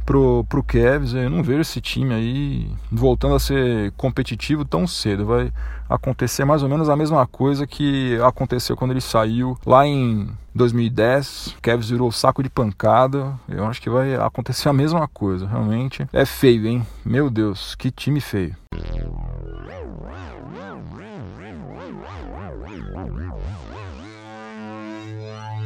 pro, 0.08 0.42
pro 0.48 0.62
Cavs. 0.62 1.12
Eu 1.12 1.28
não 1.28 1.42
vejo 1.42 1.60
esse 1.60 1.82
time 1.82 2.14
aí 2.14 2.72
voltando 2.90 3.34
a 3.34 3.38
ser 3.38 3.92
competitivo 3.92 4.64
tão 4.64 4.86
cedo. 4.86 5.26
Vai 5.26 5.52
acontecer 5.86 6.46
mais 6.46 6.62
ou 6.62 6.68
menos 6.68 6.88
a 6.88 6.96
mesma 6.96 7.26
coisa 7.26 7.66
que 7.66 8.18
aconteceu 8.22 8.74
quando 8.74 8.92
ele 8.92 9.02
saiu 9.02 9.58
lá 9.66 9.86
em 9.86 10.30
2010. 10.54 11.56
O 11.58 11.60
Cavs 11.60 11.90
virou 11.90 12.10
saco 12.10 12.42
de 12.42 12.48
pancada. 12.48 13.38
Eu 13.46 13.66
acho 13.66 13.82
que 13.82 13.90
vai 13.90 14.14
acontecer 14.14 14.70
a 14.70 14.72
mesma 14.72 15.06
coisa. 15.06 15.46
Realmente 15.46 16.06
é 16.10 16.24
feio, 16.24 16.66
hein? 16.66 16.86
Meu 17.04 17.28
Deus, 17.28 17.74
que 17.74 17.90
time 17.90 18.20
feio. 18.20 18.56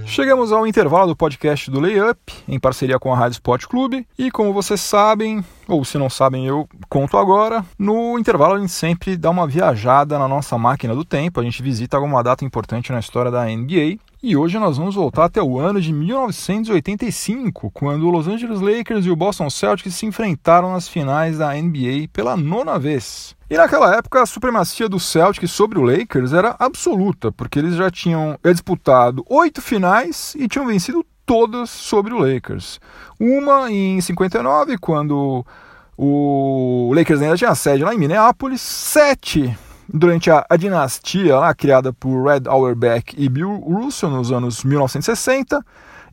Chegamos 0.07 0.53
ao 0.53 0.67
intervalo 0.67 1.07
do 1.07 1.17
podcast 1.17 1.71
do 1.71 1.81
Layup, 1.81 2.21
em 2.47 2.61
parceria 2.61 2.99
com 2.99 3.13
a 3.13 3.17
Rádio 3.17 3.37
Sport 3.37 3.67
Clube. 3.67 4.07
E 4.19 4.31
como 4.31 4.53
vocês 4.53 4.81
sabem, 4.81 5.45
ou 5.67 5.85
se 5.85 5.97
não 5.97 6.11
sabem, 6.11 6.47
eu 6.47 6.69
conto 6.89 7.17
agora. 7.17 7.65
No 7.79 8.19
intervalo, 8.19 8.55
a 8.55 8.59
gente 8.59 8.73
sempre 8.73 9.17
dá 9.17 9.31
uma 9.31 9.47
viajada 9.47 10.19
na 10.19 10.29
nossa 10.29 10.59
máquina 10.59 10.95
do 10.95 11.05
tempo. 11.05 11.41
A 11.41 11.43
gente 11.45 11.63
visita 11.63 11.97
alguma 11.97 12.23
data 12.23 12.45
importante 12.45 12.93
na 12.93 13.01
história 13.01 13.31
da 13.31 13.47
NBA. 13.47 13.99
E 14.23 14.37
hoje 14.37 14.59
nós 14.59 14.77
vamos 14.77 14.95
voltar 14.95 15.25
até 15.25 15.43
o 15.43 15.59
ano 15.59 15.81
de 15.81 15.93
1985, 15.93 17.71
quando 17.73 18.07
o 18.07 18.11
Los 18.11 18.29
Angeles 18.29 18.61
Lakers 18.61 19.05
e 19.07 19.11
o 19.11 19.17
Boston 19.17 19.51
Celtics 19.51 19.95
se 19.95 20.07
enfrentaram 20.07 20.73
nas 20.73 20.87
finais 20.87 21.39
da 21.39 21.55
NBA 21.55 22.09
pela 22.13 22.37
nona 22.37 22.79
vez. 22.79 23.35
E 23.53 23.57
naquela 23.59 23.95
época 23.95 24.23
a 24.23 24.25
supremacia 24.25 24.89
do 24.89 24.99
Celtics 24.99 25.51
sobre 25.51 25.79
o 25.79 25.83
Lakers 25.83 26.33
era 26.33 26.57
absoluta, 26.59 27.31
porque 27.31 27.59
eles 27.59 27.75
já 27.75 27.91
tinham 27.91 28.39
disputado 28.43 29.23
oito 29.29 29.61
finais 29.61 30.35
e 30.39 30.49
tinham 30.49 30.67
vencido 30.67 31.05
todas 31.27 31.69
sobre 31.69 32.15
o 32.15 32.19
Lakers. 32.19 32.81
Uma 33.21 33.71
em 33.71 34.01
59, 34.01 34.79
quando 34.79 35.45
o 35.99 36.93
Lakers 36.95 37.21
ainda 37.21 37.37
tinha 37.37 37.55
sede 37.55 37.85
lá 37.85 37.95
em 37.95 37.99
Minneapolis, 37.99 38.63
sete 38.63 39.55
durante 39.87 40.31
a, 40.31 40.47
a, 40.49 40.57
dinastia 40.57 41.37
lá 41.37 41.55
criada 41.55 41.93
por 41.93 42.25
Red 42.25 42.45
Auerbach 42.47 43.15
e 43.15 43.29
Bill 43.29 43.57
Russell 43.57 44.09
nos 44.09 44.33
anos 44.33 44.65
1960 44.65 45.63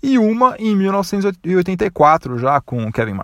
e 0.04 0.20
uma 0.20 0.58
em 0.60 0.76
1984 0.76 2.38
já 2.38 2.60
com 2.60 2.92
Kevin 2.92 3.16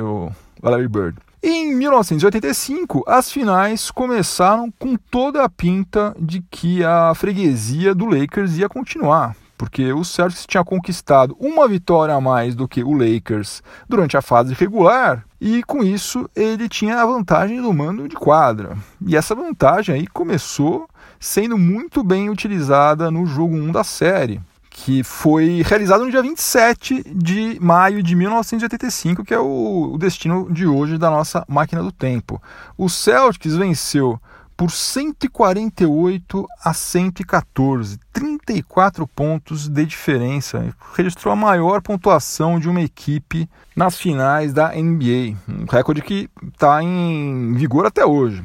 ou 0.00 0.32
Larry 0.60 0.88
Bird. 0.88 1.16
Em 1.44 1.74
1985, 1.74 3.02
as 3.04 3.28
finais 3.28 3.90
começaram 3.90 4.72
com 4.78 4.94
toda 4.94 5.42
a 5.42 5.48
pinta 5.48 6.14
de 6.16 6.40
que 6.48 6.84
a 6.84 7.12
freguesia 7.16 7.92
do 7.92 8.06
Lakers 8.06 8.58
ia 8.58 8.68
continuar, 8.68 9.34
porque 9.58 9.92
o 9.92 10.04
Celtics 10.04 10.46
tinha 10.46 10.64
conquistado 10.64 11.36
uma 11.40 11.66
vitória 11.66 12.14
a 12.14 12.20
mais 12.20 12.54
do 12.54 12.68
que 12.68 12.84
o 12.84 12.92
Lakers 12.92 13.60
durante 13.88 14.16
a 14.16 14.22
fase 14.22 14.54
regular, 14.54 15.24
e 15.40 15.64
com 15.64 15.82
isso 15.82 16.30
ele 16.36 16.68
tinha 16.68 17.02
a 17.02 17.06
vantagem 17.06 17.60
do 17.60 17.72
mando 17.72 18.06
de 18.06 18.14
quadra. 18.14 18.78
E 19.04 19.16
essa 19.16 19.34
vantagem 19.34 19.96
aí 19.96 20.06
começou 20.06 20.88
sendo 21.18 21.58
muito 21.58 22.04
bem 22.04 22.30
utilizada 22.30 23.10
no 23.10 23.26
jogo 23.26 23.56
1 23.56 23.72
da 23.72 23.82
série 23.82 24.40
que 24.72 25.04
foi 25.04 25.62
realizado 25.64 26.04
no 26.04 26.10
dia 26.10 26.22
27 26.22 27.04
de 27.14 27.58
maio 27.60 28.02
de 28.02 28.16
1985, 28.16 29.24
que 29.24 29.34
é 29.34 29.38
o, 29.38 29.96
destino 29.98 30.50
de 30.50 30.66
hoje 30.66 30.98
da 30.98 31.10
nossa 31.10 31.44
máquina 31.46 31.82
do 31.82 31.92
tempo. 31.92 32.42
O 32.76 32.88
Celtics 32.88 33.54
venceu 33.54 34.18
por 34.56 34.70
148 34.70 36.46
a 36.64 36.72
114, 36.72 37.98
34 38.12 39.06
pontos 39.06 39.68
de 39.68 39.84
diferença. 39.84 40.74
Registrou 40.94 41.32
a 41.32 41.36
maior 41.36 41.82
pontuação 41.82 42.58
de 42.58 42.68
uma 42.68 42.80
equipe 42.80 43.48
nas 43.74 43.98
finais 43.98 44.52
da 44.52 44.68
NBA, 44.68 45.36
um 45.48 45.64
recorde 45.70 46.02
que 46.02 46.28
está 46.52 46.82
em 46.82 47.52
vigor 47.54 47.86
até 47.86 48.04
hoje. 48.04 48.42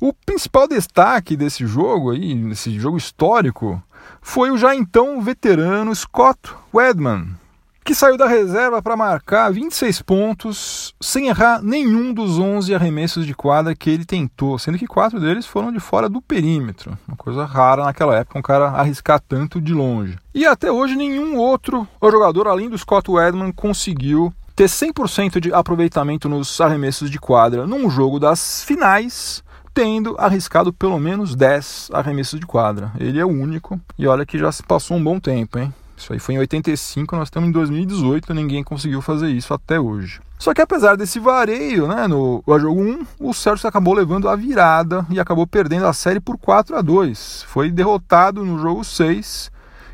O 0.00 0.12
principal 0.12 0.68
destaque 0.68 1.36
desse 1.36 1.66
jogo 1.66 2.12
aí, 2.12 2.34
desse 2.34 2.78
jogo 2.78 2.96
histórico, 2.96 3.82
foi 4.20 4.50
o 4.50 4.58
já 4.58 4.74
então 4.74 5.20
veterano 5.20 5.94
Scott 5.94 6.38
Wedman, 6.74 7.36
que 7.84 7.94
saiu 7.94 8.16
da 8.16 8.26
reserva 8.26 8.82
para 8.82 8.96
marcar 8.96 9.52
26 9.52 10.02
pontos 10.02 10.94
sem 11.00 11.28
errar 11.28 11.62
nenhum 11.62 12.12
dos 12.12 12.36
11 12.36 12.74
arremessos 12.74 13.24
de 13.24 13.32
quadra 13.32 13.76
que 13.76 13.88
ele 13.88 14.04
tentou, 14.04 14.58
sendo 14.58 14.76
que 14.76 14.86
quatro 14.86 15.20
deles 15.20 15.46
foram 15.46 15.70
de 15.70 15.78
fora 15.78 16.08
do 16.08 16.20
perímetro. 16.20 16.98
Uma 17.06 17.16
coisa 17.16 17.44
rara 17.44 17.84
naquela 17.84 18.16
época, 18.16 18.38
um 18.38 18.42
cara 18.42 18.70
arriscar 18.70 19.20
tanto 19.20 19.60
de 19.60 19.72
longe. 19.72 20.18
E 20.34 20.44
até 20.44 20.70
hoje 20.70 20.96
nenhum 20.96 21.36
outro 21.36 21.86
jogador 22.02 22.48
além 22.48 22.68
do 22.68 22.76
Scott 22.76 23.08
Wedman 23.08 23.52
conseguiu 23.52 24.34
ter 24.56 24.66
100% 24.66 25.38
de 25.38 25.52
aproveitamento 25.52 26.28
nos 26.28 26.60
arremessos 26.60 27.10
de 27.10 27.20
quadra 27.20 27.66
num 27.66 27.88
jogo 27.88 28.18
das 28.18 28.64
finais 28.64 29.44
tendo 29.76 30.16
arriscado 30.18 30.72
pelo 30.72 30.98
menos 30.98 31.36
10 31.36 31.90
arremessos 31.92 32.40
de 32.40 32.46
quadra. 32.46 32.90
Ele 32.98 33.20
é 33.20 33.24
o 33.26 33.28
único 33.28 33.78
e 33.98 34.06
olha 34.06 34.24
que 34.24 34.38
já 34.38 34.50
se 34.50 34.62
passou 34.62 34.96
um 34.96 35.04
bom 35.04 35.20
tempo, 35.20 35.58
hein? 35.58 35.72
Isso 35.94 36.14
aí 36.14 36.18
foi 36.18 36.34
em 36.34 36.38
85, 36.38 37.14
nós 37.14 37.26
estamos 37.28 37.50
em 37.50 37.52
2018, 37.52 38.32
ninguém 38.32 38.64
conseguiu 38.64 39.02
fazer 39.02 39.28
isso 39.28 39.52
até 39.52 39.78
hoje. 39.78 40.18
Só 40.38 40.54
que 40.54 40.62
apesar 40.62 40.96
desse 40.96 41.18
vareio, 41.18 41.86
né, 41.86 42.06
no, 42.08 42.42
no 42.46 42.58
jogo 42.58 42.80
1, 42.80 43.06
o 43.20 43.34
Celtics 43.34 43.66
acabou 43.66 43.92
levando 43.92 44.30
a 44.30 44.36
virada 44.36 45.04
e 45.10 45.20
acabou 45.20 45.46
perdendo 45.46 45.84
a 45.84 45.92
série 45.92 46.20
por 46.20 46.38
4 46.38 46.74
a 46.74 46.80
2. 46.80 47.44
Foi 47.46 47.70
derrotado 47.70 48.46
no 48.46 48.58
jogo 48.58 48.82
6 48.82 49.50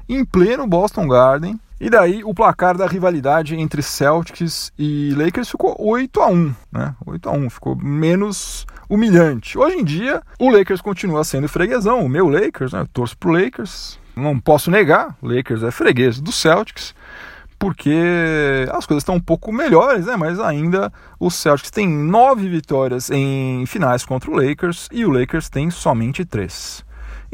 em 0.08 0.24
pleno 0.24 0.64
Boston 0.64 1.08
Garden 1.08 1.58
e 1.80 1.90
daí 1.90 2.22
o 2.22 2.32
placar 2.32 2.76
da 2.76 2.86
rivalidade 2.86 3.56
entre 3.56 3.82
Celtics 3.82 4.72
e 4.78 5.12
Lakers 5.16 5.50
ficou 5.50 5.74
8 5.76 6.20
a 6.20 6.28
1, 6.28 6.54
né? 6.70 6.94
8 7.04 7.28
a 7.28 7.32
1, 7.32 7.50
ficou 7.50 7.74
menos 7.76 8.64
humilhante. 8.88 9.58
Hoje 9.58 9.76
em 9.76 9.84
dia, 9.84 10.22
o 10.38 10.50
Lakers 10.50 10.80
continua 10.80 11.24
sendo 11.24 11.48
freguesão, 11.48 12.00
o 12.00 12.08
meu 12.08 12.28
Lakers, 12.28 12.72
né? 12.72 12.80
Eu 12.80 12.88
torço 12.88 13.16
pro 13.16 13.32
Lakers, 13.32 13.98
Não 14.14 14.38
posso 14.38 14.70
negar, 14.70 15.16
o 15.22 15.28
Lakers 15.28 15.62
é 15.62 15.70
freguês 15.70 16.20
do 16.20 16.30
Celtics, 16.30 16.94
porque 17.58 18.66
as 18.72 18.84
coisas 18.84 19.02
estão 19.02 19.14
um 19.14 19.20
pouco 19.20 19.52
melhores, 19.52 20.06
né? 20.06 20.16
Mas 20.16 20.40
ainda 20.40 20.92
o 21.18 21.30
Celtics 21.30 21.70
tem 21.70 21.88
nove 21.88 22.48
vitórias 22.48 23.08
em 23.08 23.64
finais 23.66 24.04
contra 24.04 24.30
o 24.30 24.34
Lakers 24.34 24.88
e 24.90 25.04
o 25.04 25.10
Lakers 25.10 25.48
tem 25.48 25.70
somente 25.70 26.24
três. 26.24 26.84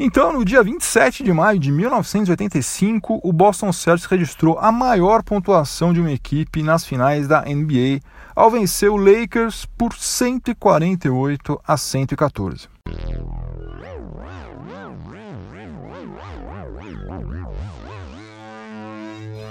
Então, 0.01 0.31
no 0.31 0.45
dia 0.45 0.63
27 0.63 1.25
de 1.25 1.33
maio 1.33 1.59
de 1.59 1.71
1985, 1.73 3.19
o 3.21 3.33
Boston 3.33 3.73
Celtics 3.73 4.09
registrou 4.09 4.57
a 4.57 4.71
maior 4.71 5.23
pontuação 5.23 5.91
de 5.91 5.99
uma 5.99 6.11
equipe 6.11 6.63
nas 6.63 6.85
finais 6.85 7.27
da 7.27 7.41
NBA, 7.41 7.99
ao 8.39 8.49
vencer 8.49 8.89
o 8.89 8.95
Lakers 8.95 9.65
por 9.77 9.93
148 9.93 11.61
a 11.67 11.75
114. 11.75 12.69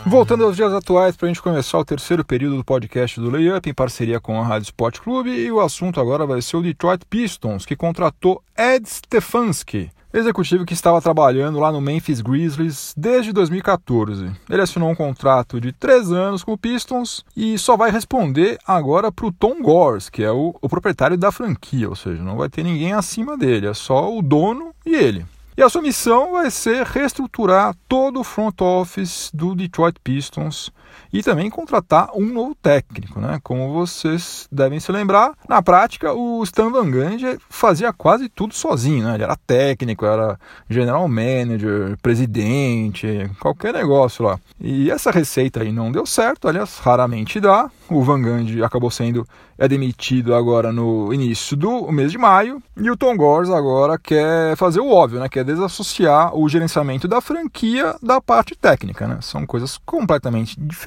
Voltando 0.06 0.44
aos 0.44 0.56
dias 0.56 0.72
atuais, 0.72 1.18
para 1.18 1.26
a 1.26 1.28
gente 1.28 1.42
começar 1.42 1.78
o 1.78 1.84
terceiro 1.84 2.24
período 2.24 2.56
do 2.56 2.64
podcast 2.64 3.20
do 3.20 3.28
Layup, 3.28 3.68
em 3.68 3.74
parceria 3.74 4.18
com 4.18 4.40
a 4.40 4.42
Rádio 4.42 4.64
Sport 4.68 5.00
Clube, 5.00 5.32
e 5.32 5.52
o 5.52 5.60
assunto 5.60 6.00
agora 6.00 6.24
vai 6.24 6.40
ser 6.40 6.56
o 6.56 6.62
Detroit 6.62 7.04
Pistons, 7.10 7.66
que 7.66 7.76
contratou 7.76 8.42
Ed 8.56 8.88
Stefanski, 8.88 9.90
executivo 10.12 10.64
que 10.64 10.74
estava 10.74 11.00
trabalhando 11.00 11.58
lá 11.58 11.70
no 11.70 11.80
Memphis 11.80 12.20
Grizzlies 12.20 12.94
desde 12.96 13.32
2014. 13.32 14.30
Ele 14.48 14.62
assinou 14.62 14.90
um 14.90 14.94
contrato 14.94 15.60
de 15.60 15.72
três 15.72 16.10
anos 16.10 16.42
com 16.42 16.52
o 16.52 16.58
Pistons 16.58 17.24
e 17.36 17.58
só 17.58 17.76
vai 17.76 17.90
responder 17.90 18.58
agora 18.66 19.12
para 19.12 19.26
o 19.26 19.32
Tom 19.32 19.62
Gores, 19.62 20.08
que 20.08 20.22
é 20.22 20.30
o, 20.30 20.54
o 20.60 20.68
proprietário 20.68 21.16
da 21.16 21.32
franquia, 21.32 21.88
ou 21.88 21.96
seja, 21.96 22.22
não 22.22 22.36
vai 22.36 22.48
ter 22.48 22.62
ninguém 22.62 22.92
acima 22.92 23.36
dele, 23.36 23.66
é 23.66 23.74
só 23.74 24.16
o 24.16 24.22
dono 24.22 24.72
e 24.84 24.94
ele. 24.94 25.26
E 25.56 25.62
a 25.62 25.68
sua 25.68 25.82
missão 25.82 26.32
vai 26.32 26.52
ser 26.52 26.86
reestruturar 26.86 27.74
todo 27.88 28.20
o 28.20 28.24
front 28.24 28.60
office 28.60 29.28
do 29.34 29.56
Detroit 29.56 29.96
Pistons 30.04 30.70
e 31.12 31.22
também 31.22 31.50
contratar 31.50 32.10
um 32.14 32.26
novo 32.26 32.54
técnico, 32.54 33.20
né? 33.20 33.38
Como 33.42 33.72
vocês 33.72 34.48
devem 34.50 34.80
se 34.80 34.92
lembrar, 34.92 35.32
na 35.48 35.62
prática 35.62 36.12
o 36.12 36.42
Stan 36.44 36.70
Van 36.70 36.90
Gundy 36.90 37.38
fazia 37.48 37.92
quase 37.92 38.28
tudo 38.28 38.54
sozinho, 38.54 39.04
né? 39.04 39.14
Ele 39.14 39.24
era 39.24 39.36
técnico, 39.36 40.04
era 40.04 40.38
general 40.68 41.06
manager, 41.08 41.96
presidente, 42.02 43.30
qualquer 43.40 43.72
negócio 43.72 44.24
lá. 44.24 44.38
E 44.60 44.90
essa 44.90 45.10
receita 45.10 45.62
aí 45.62 45.72
não 45.72 45.92
deu 45.92 46.04
certo, 46.06 46.48
aliás, 46.48 46.78
raramente 46.78 47.40
dá. 47.40 47.70
O 47.88 48.02
Van 48.02 48.20
Gundy 48.20 48.62
acabou 48.62 48.90
sendo 48.90 49.26
é 49.58 49.66
demitido 49.66 50.34
agora 50.34 50.72
no 50.72 51.12
início 51.12 51.56
do 51.56 51.90
mês 51.90 52.12
de 52.12 52.16
maio 52.16 52.62
e 52.76 52.88
o 52.88 52.96
Tom 52.96 53.16
Gores 53.16 53.50
agora 53.50 53.98
quer 53.98 54.56
fazer 54.56 54.78
o 54.78 54.88
óbvio, 54.88 55.18
né? 55.18 55.28
Quer 55.28 55.44
desassociar 55.44 56.34
o 56.34 56.48
gerenciamento 56.48 57.08
da 57.08 57.20
franquia 57.20 57.96
da 58.00 58.20
parte 58.20 58.54
técnica, 58.54 59.08
né? 59.08 59.18
São 59.20 59.44
coisas 59.44 59.76
completamente 59.84 60.58
diferentes, 60.60 60.77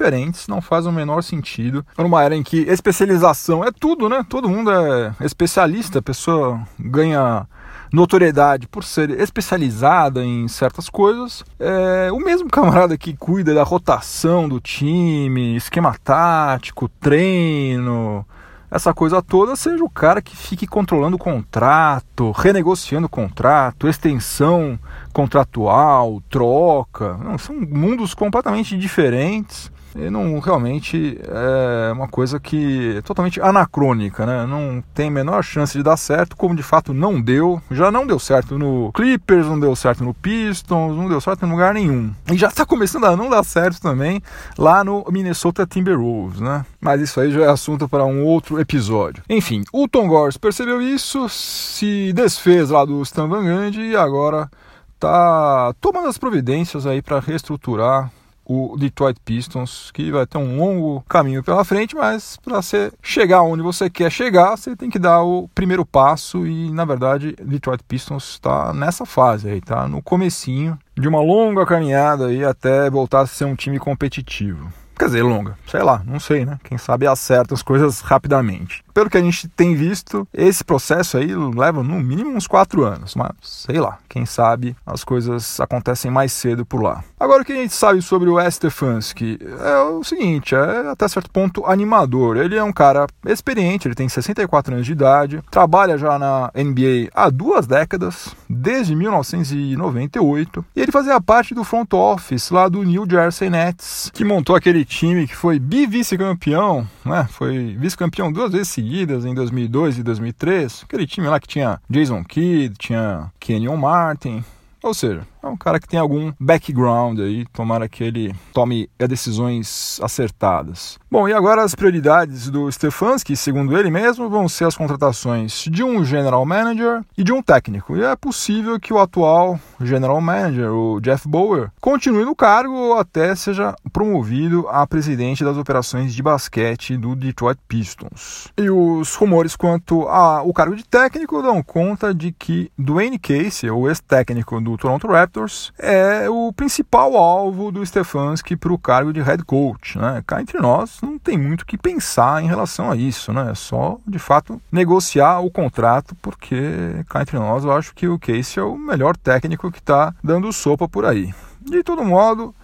não 0.48 0.60
faz 0.60 0.86
o 0.86 0.92
menor 0.92 1.22
sentido. 1.22 1.84
Numa 1.98 2.22
era 2.22 2.34
em 2.34 2.42
que 2.42 2.58
especialização 2.62 3.64
é 3.64 3.70
tudo, 3.70 4.08
né? 4.08 4.24
Todo 4.28 4.48
mundo 4.48 4.70
é 4.70 5.14
especialista, 5.20 5.98
a 5.98 6.02
pessoa 6.02 6.60
ganha 6.78 7.46
notoriedade 7.92 8.66
por 8.66 8.84
ser 8.84 9.10
especializada 9.20 10.24
em 10.24 10.48
certas 10.48 10.88
coisas. 10.88 11.44
É, 11.60 12.10
o 12.10 12.18
mesmo 12.18 12.48
camarada 12.48 12.96
que 12.96 13.14
cuida 13.14 13.54
da 13.54 13.62
rotação 13.62 14.48
do 14.48 14.60
time, 14.60 15.56
esquema 15.56 15.94
tático, 16.02 16.88
treino, 16.88 18.26
essa 18.70 18.94
coisa 18.94 19.20
toda, 19.20 19.54
seja 19.54 19.84
o 19.84 19.90
cara 19.90 20.22
que 20.22 20.34
fique 20.34 20.66
controlando 20.66 21.16
o 21.16 21.18
contrato, 21.18 22.30
renegociando 22.30 23.06
o 23.06 23.10
contrato, 23.10 23.86
extensão 23.86 24.78
contratual, 25.12 26.22
troca. 26.30 27.18
Não, 27.18 27.36
são 27.36 27.54
mundos 27.54 28.14
completamente 28.14 28.76
diferentes 28.78 29.70
e 29.96 30.10
não 30.10 30.38
realmente 30.38 31.18
é 31.22 31.92
uma 31.92 32.08
coisa 32.08 32.40
que 32.40 32.96
é 32.96 33.02
totalmente 33.02 33.40
anacrônica, 33.40 34.24
né? 34.24 34.46
Não 34.46 34.82
tem 34.94 35.08
a 35.08 35.10
menor 35.10 35.42
chance 35.42 35.76
de 35.76 35.82
dar 35.82 35.96
certo, 35.96 36.36
como 36.36 36.54
de 36.54 36.62
fato 36.62 36.94
não 36.94 37.20
deu. 37.20 37.60
Já 37.70 37.90
não 37.90 38.06
deu 38.06 38.18
certo 38.18 38.58
no 38.58 38.90
Clippers, 38.92 39.46
não 39.46 39.58
deu 39.58 39.74
certo 39.76 40.02
no 40.04 40.14
Pistons, 40.14 40.96
não 40.96 41.08
deu 41.08 41.20
certo 41.20 41.44
em 41.44 41.50
lugar 41.50 41.74
nenhum. 41.74 42.12
E 42.30 42.36
já 42.36 42.48
está 42.48 42.64
começando 42.64 43.04
a 43.04 43.16
não 43.16 43.28
dar 43.28 43.44
certo 43.44 43.80
também 43.80 44.22
lá 44.56 44.82
no 44.82 45.04
Minnesota 45.10 45.66
Timberwolves, 45.66 46.40
né? 46.40 46.64
Mas 46.80 47.00
isso 47.00 47.20
aí 47.20 47.30
já 47.30 47.42
é 47.42 47.48
assunto 47.48 47.88
para 47.88 48.04
um 48.04 48.24
outro 48.24 48.60
episódio. 48.60 49.22
Enfim, 49.28 49.62
o 49.72 49.86
Tom 49.86 50.08
Gores 50.08 50.36
percebeu 50.36 50.80
isso, 50.80 51.28
se 51.28 52.12
desfez 52.12 52.70
lá 52.70 52.84
do 52.84 53.02
Stan 53.02 53.28
Van 53.28 53.42
Gundy 53.42 53.80
e 53.80 53.96
agora 53.96 54.50
tá 54.98 55.74
tomando 55.80 56.08
as 56.08 56.16
providências 56.16 56.86
aí 56.86 57.02
para 57.02 57.20
reestruturar 57.20 58.10
o 58.52 58.76
Detroit 58.76 59.18
Pistons, 59.24 59.90
que 59.92 60.10
vai 60.10 60.26
ter 60.26 60.38
um 60.38 60.58
longo 60.58 61.02
caminho 61.08 61.42
pela 61.42 61.64
frente, 61.64 61.94
mas 61.94 62.36
para 62.36 62.60
você 62.60 62.92
chegar 63.02 63.42
onde 63.42 63.62
você 63.62 63.88
quer 63.88 64.10
chegar, 64.10 64.56
você 64.56 64.76
tem 64.76 64.90
que 64.90 64.98
dar 64.98 65.22
o 65.22 65.48
primeiro 65.54 65.86
passo 65.86 66.46
e, 66.46 66.70
na 66.70 66.84
verdade, 66.84 67.34
Detroit 67.42 67.82
Pistons 67.86 68.30
está 68.30 68.72
nessa 68.72 69.06
fase 69.06 69.48
aí, 69.48 69.60
tá 69.60 69.88
no 69.88 70.02
comecinho 70.02 70.78
de 70.96 71.08
uma 71.08 71.20
longa 71.20 71.64
caminhada 71.64 72.26
aí 72.26 72.44
até 72.44 72.90
voltar 72.90 73.20
a 73.20 73.26
ser 73.26 73.46
um 73.46 73.54
time 73.54 73.78
competitivo. 73.78 74.72
Quer 74.98 75.06
dizer, 75.06 75.22
longa, 75.22 75.56
sei 75.66 75.82
lá, 75.82 76.02
não 76.06 76.20
sei, 76.20 76.44
né? 76.44 76.58
Quem 76.62 76.78
sabe 76.78 77.06
acerta 77.06 77.54
as 77.54 77.62
coisas 77.62 78.00
rapidamente. 78.00 78.84
Pelo 78.94 79.08
que 79.08 79.16
a 79.16 79.22
gente 79.22 79.48
tem 79.48 79.74
visto, 79.74 80.28
esse 80.32 80.62
processo 80.62 81.16
aí 81.16 81.34
leva 81.34 81.82
no 81.82 81.98
mínimo 81.98 82.30
uns 82.30 82.46
quatro 82.46 82.84
anos, 82.84 83.14
mas 83.14 83.32
sei 83.40 83.80
lá, 83.80 83.98
quem 84.08 84.26
sabe 84.26 84.76
as 84.84 85.02
coisas 85.02 85.58
acontecem 85.58 86.10
mais 86.10 86.32
cedo 86.32 86.64
por 86.66 86.82
lá. 86.82 87.02
Agora, 87.18 87.42
o 87.42 87.44
que 87.44 87.52
a 87.52 87.56
gente 87.56 87.74
sabe 87.74 88.02
sobre 88.02 88.28
o 88.28 88.38
Stefanski 88.50 89.38
é 89.60 89.76
o 89.78 90.04
seguinte: 90.04 90.54
é 90.54 90.90
até 90.90 91.08
certo 91.08 91.30
ponto 91.30 91.64
animador. 91.64 92.36
Ele 92.36 92.56
é 92.56 92.62
um 92.62 92.72
cara 92.72 93.06
experiente, 93.26 93.88
ele 93.88 93.94
tem 93.94 94.08
64 94.08 94.74
anos 94.74 94.86
de 94.86 94.92
idade, 94.92 95.42
trabalha 95.50 95.96
já 95.96 96.18
na 96.18 96.50
NBA 96.54 97.10
há 97.14 97.30
duas 97.30 97.66
décadas, 97.66 98.34
desde 98.52 98.94
1998, 98.94 100.64
e 100.76 100.80
ele 100.80 100.92
fazia 100.92 101.20
parte 101.20 101.54
do 101.54 101.64
front 101.64 101.92
office 101.92 102.50
lá 102.50 102.68
do 102.68 102.82
New 102.82 103.06
Jersey 103.08 103.50
Nets, 103.50 104.10
que 104.12 104.24
montou 104.24 104.54
aquele 104.54 104.84
time 104.84 105.26
que 105.26 105.34
foi 105.34 105.58
bi-vice-campeão, 105.58 106.86
né? 107.04 107.26
Foi 107.30 107.76
vice-campeão 107.78 108.32
duas 108.32 108.52
vezes 108.52 108.68
seguidas 108.68 109.24
em 109.24 109.34
2002 109.34 109.98
e 109.98 110.02
2003. 110.02 110.82
Aquele 110.84 111.06
time 111.06 111.28
lá 111.28 111.40
que 111.40 111.48
tinha 111.48 111.80
Jason 111.88 112.22
Kidd, 112.24 112.74
tinha 112.78 113.30
Kenyon 113.40 113.76
Martin, 113.76 114.44
ou 114.82 114.92
seja, 114.94 115.26
é 115.42 115.46
um 115.48 115.56
cara 115.56 115.80
que 115.80 115.88
tem 115.88 115.98
algum 115.98 116.32
background 116.38 117.18
aí, 117.18 117.44
tomara 117.52 117.88
que 117.88 118.04
ele 118.04 118.34
tome 118.52 118.88
decisões 118.96 119.98
acertadas. 120.02 120.98
Bom, 121.10 121.28
e 121.28 121.32
agora 121.32 121.62
as 121.62 121.74
prioridades 121.74 122.48
do 122.48 122.70
Stefanski, 122.70 123.36
segundo 123.36 123.76
ele 123.76 123.90
mesmo, 123.90 124.30
vão 124.30 124.48
ser 124.48 124.66
as 124.66 124.76
contratações 124.76 125.64
de 125.70 125.82
um 125.82 126.04
general 126.04 126.46
manager 126.46 127.02
e 127.18 127.24
de 127.24 127.32
um 127.32 127.42
técnico. 127.42 127.96
E 127.96 128.02
é 128.02 128.14
possível 128.16 128.78
que 128.78 128.92
o 128.92 128.98
atual 128.98 129.58
general 129.80 130.20
manager, 130.20 130.70
o 130.70 131.00
Jeff 131.00 131.28
Bower, 131.28 131.70
continue 131.80 132.24
no 132.24 132.36
cargo 132.36 132.72
ou 132.72 132.98
até 132.98 133.34
seja 133.34 133.74
promovido 133.92 134.66
a 134.68 134.86
presidente 134.86 135.44
das 135.44 135.56
operações 135.56 136.14
de 136.14 136.22
basquete 136.22 136.96
do 136.96 137.16
Detroit 137.16 137.58
Pistons. 137.66 138.48
E 138.56 138.70
os 138.70 139.14
rumores 139.14 139.56
quanto 139.56 140.02
ao 140.02 140.52
cargo 140.52 140.76
de 140.76 140.84
técnico 140.84 141.42
dão 141.42 141.62
conta 141.62 142.14
de 142.14 142.32
que 142.32 142.70
Dwayne 142.78 143.18
Casey, 143.18 143.70
o 143.70 143.88
ex-técnico 143.88 144.60
do 144.60 144.76
Toronto 144.76 145.06
Raptors, 145.08 145.31
É 145.78 146.28
o 146.28 146.52
principal 146.52 147.16
alvo 147.16 147.70
do 147.72 147.84
Stefanski 147.84 148.56
para 148.56 148.72
o 148.72 148.78
cargo 148.78 149.12
de 149.12 149.20
head 149.20 149.42
coach. 149.44 149.98
Né? 149.98 150.22
Cá 150.26 150.40
entre 150.40 150.58
nós, 150.58 151.00
não 151.02 151.18
tem 151.18 151.38
muito 151.38 151.62
o 151.62 151.66
que 151.66 151.78
pensar 151.78 152.42
em 152.42 152.46
relação 152.46 152.90
a 152.90 152.96
isso. 152.96 153.32
Né? 153.32 153.50
É 153.50 153.54
só, 153.54 153.98
de 154.06 154.18
fato, 154.18 154.60
negociar 154.70 155.40
o 155.40 155.50
contrato, 155.50 156.14
porque 156.20 157.04
cá 157.08 157.22
entre 157.22 157.38
nós 157.38 157.64
eu 157.64 157.72
acho 157.72 157.94
que 157.94 158.06
o 158.06 158.18
Casey 158.18 158.62
é 158.62 158.62
o 158.62 158.76
melhor 158.76 159.16
técnico 159.16 159.70
que 159.70 159.78
está 159.78 160.14
dando 160.22 160.52
sopa 160.52 160.88
por 160.88 161.04
aí. 161.04 161.32
De 161.60 161.82
todo 161.82 162.04
modo, 162.04 162.54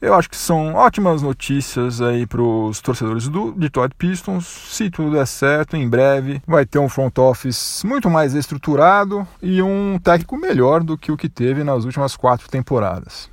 eu 0.00 0.14
acho 0.14 0.30
que 0.30 0.36
são 0.36 0.74
ótimas 0.74 1.22
notícias 1.22 2.00
aí 2.00 2.26
para 2.26 2.40
os 2.40 2.80
torcedores 2.80 3.28
do 3.28 3.52
Detroit 3.52 3.94
Pistons. 3.96 4.46
Se 4.46 4.90
tudo 4.90 5.12
der 5.12 5.26
certo, 5.26 5.76
em 5.76 5.88
breve 5.88 6.40
vai 6.46 6.64
ter 6.64 6.78
um 6.78 6.88
front 6.88 7.18
office 7.18 7.82
muito 7.84 8.08
mais 8.08 8.34
estruturado 8.34 9.26
e 9.42 9.60
um 9.60 9.98
técnico 9.98 10.36
melhor 10.36 10.82
do 10.82 10.96
que 10.96 11.10
o 11.10 11.16
que 11.16 11.28
teve 11.28 11.64
nas 11.64 11.84
últimas 11.84 12.16
quatro 12.16 12.48
temporadas. 12.48 13.28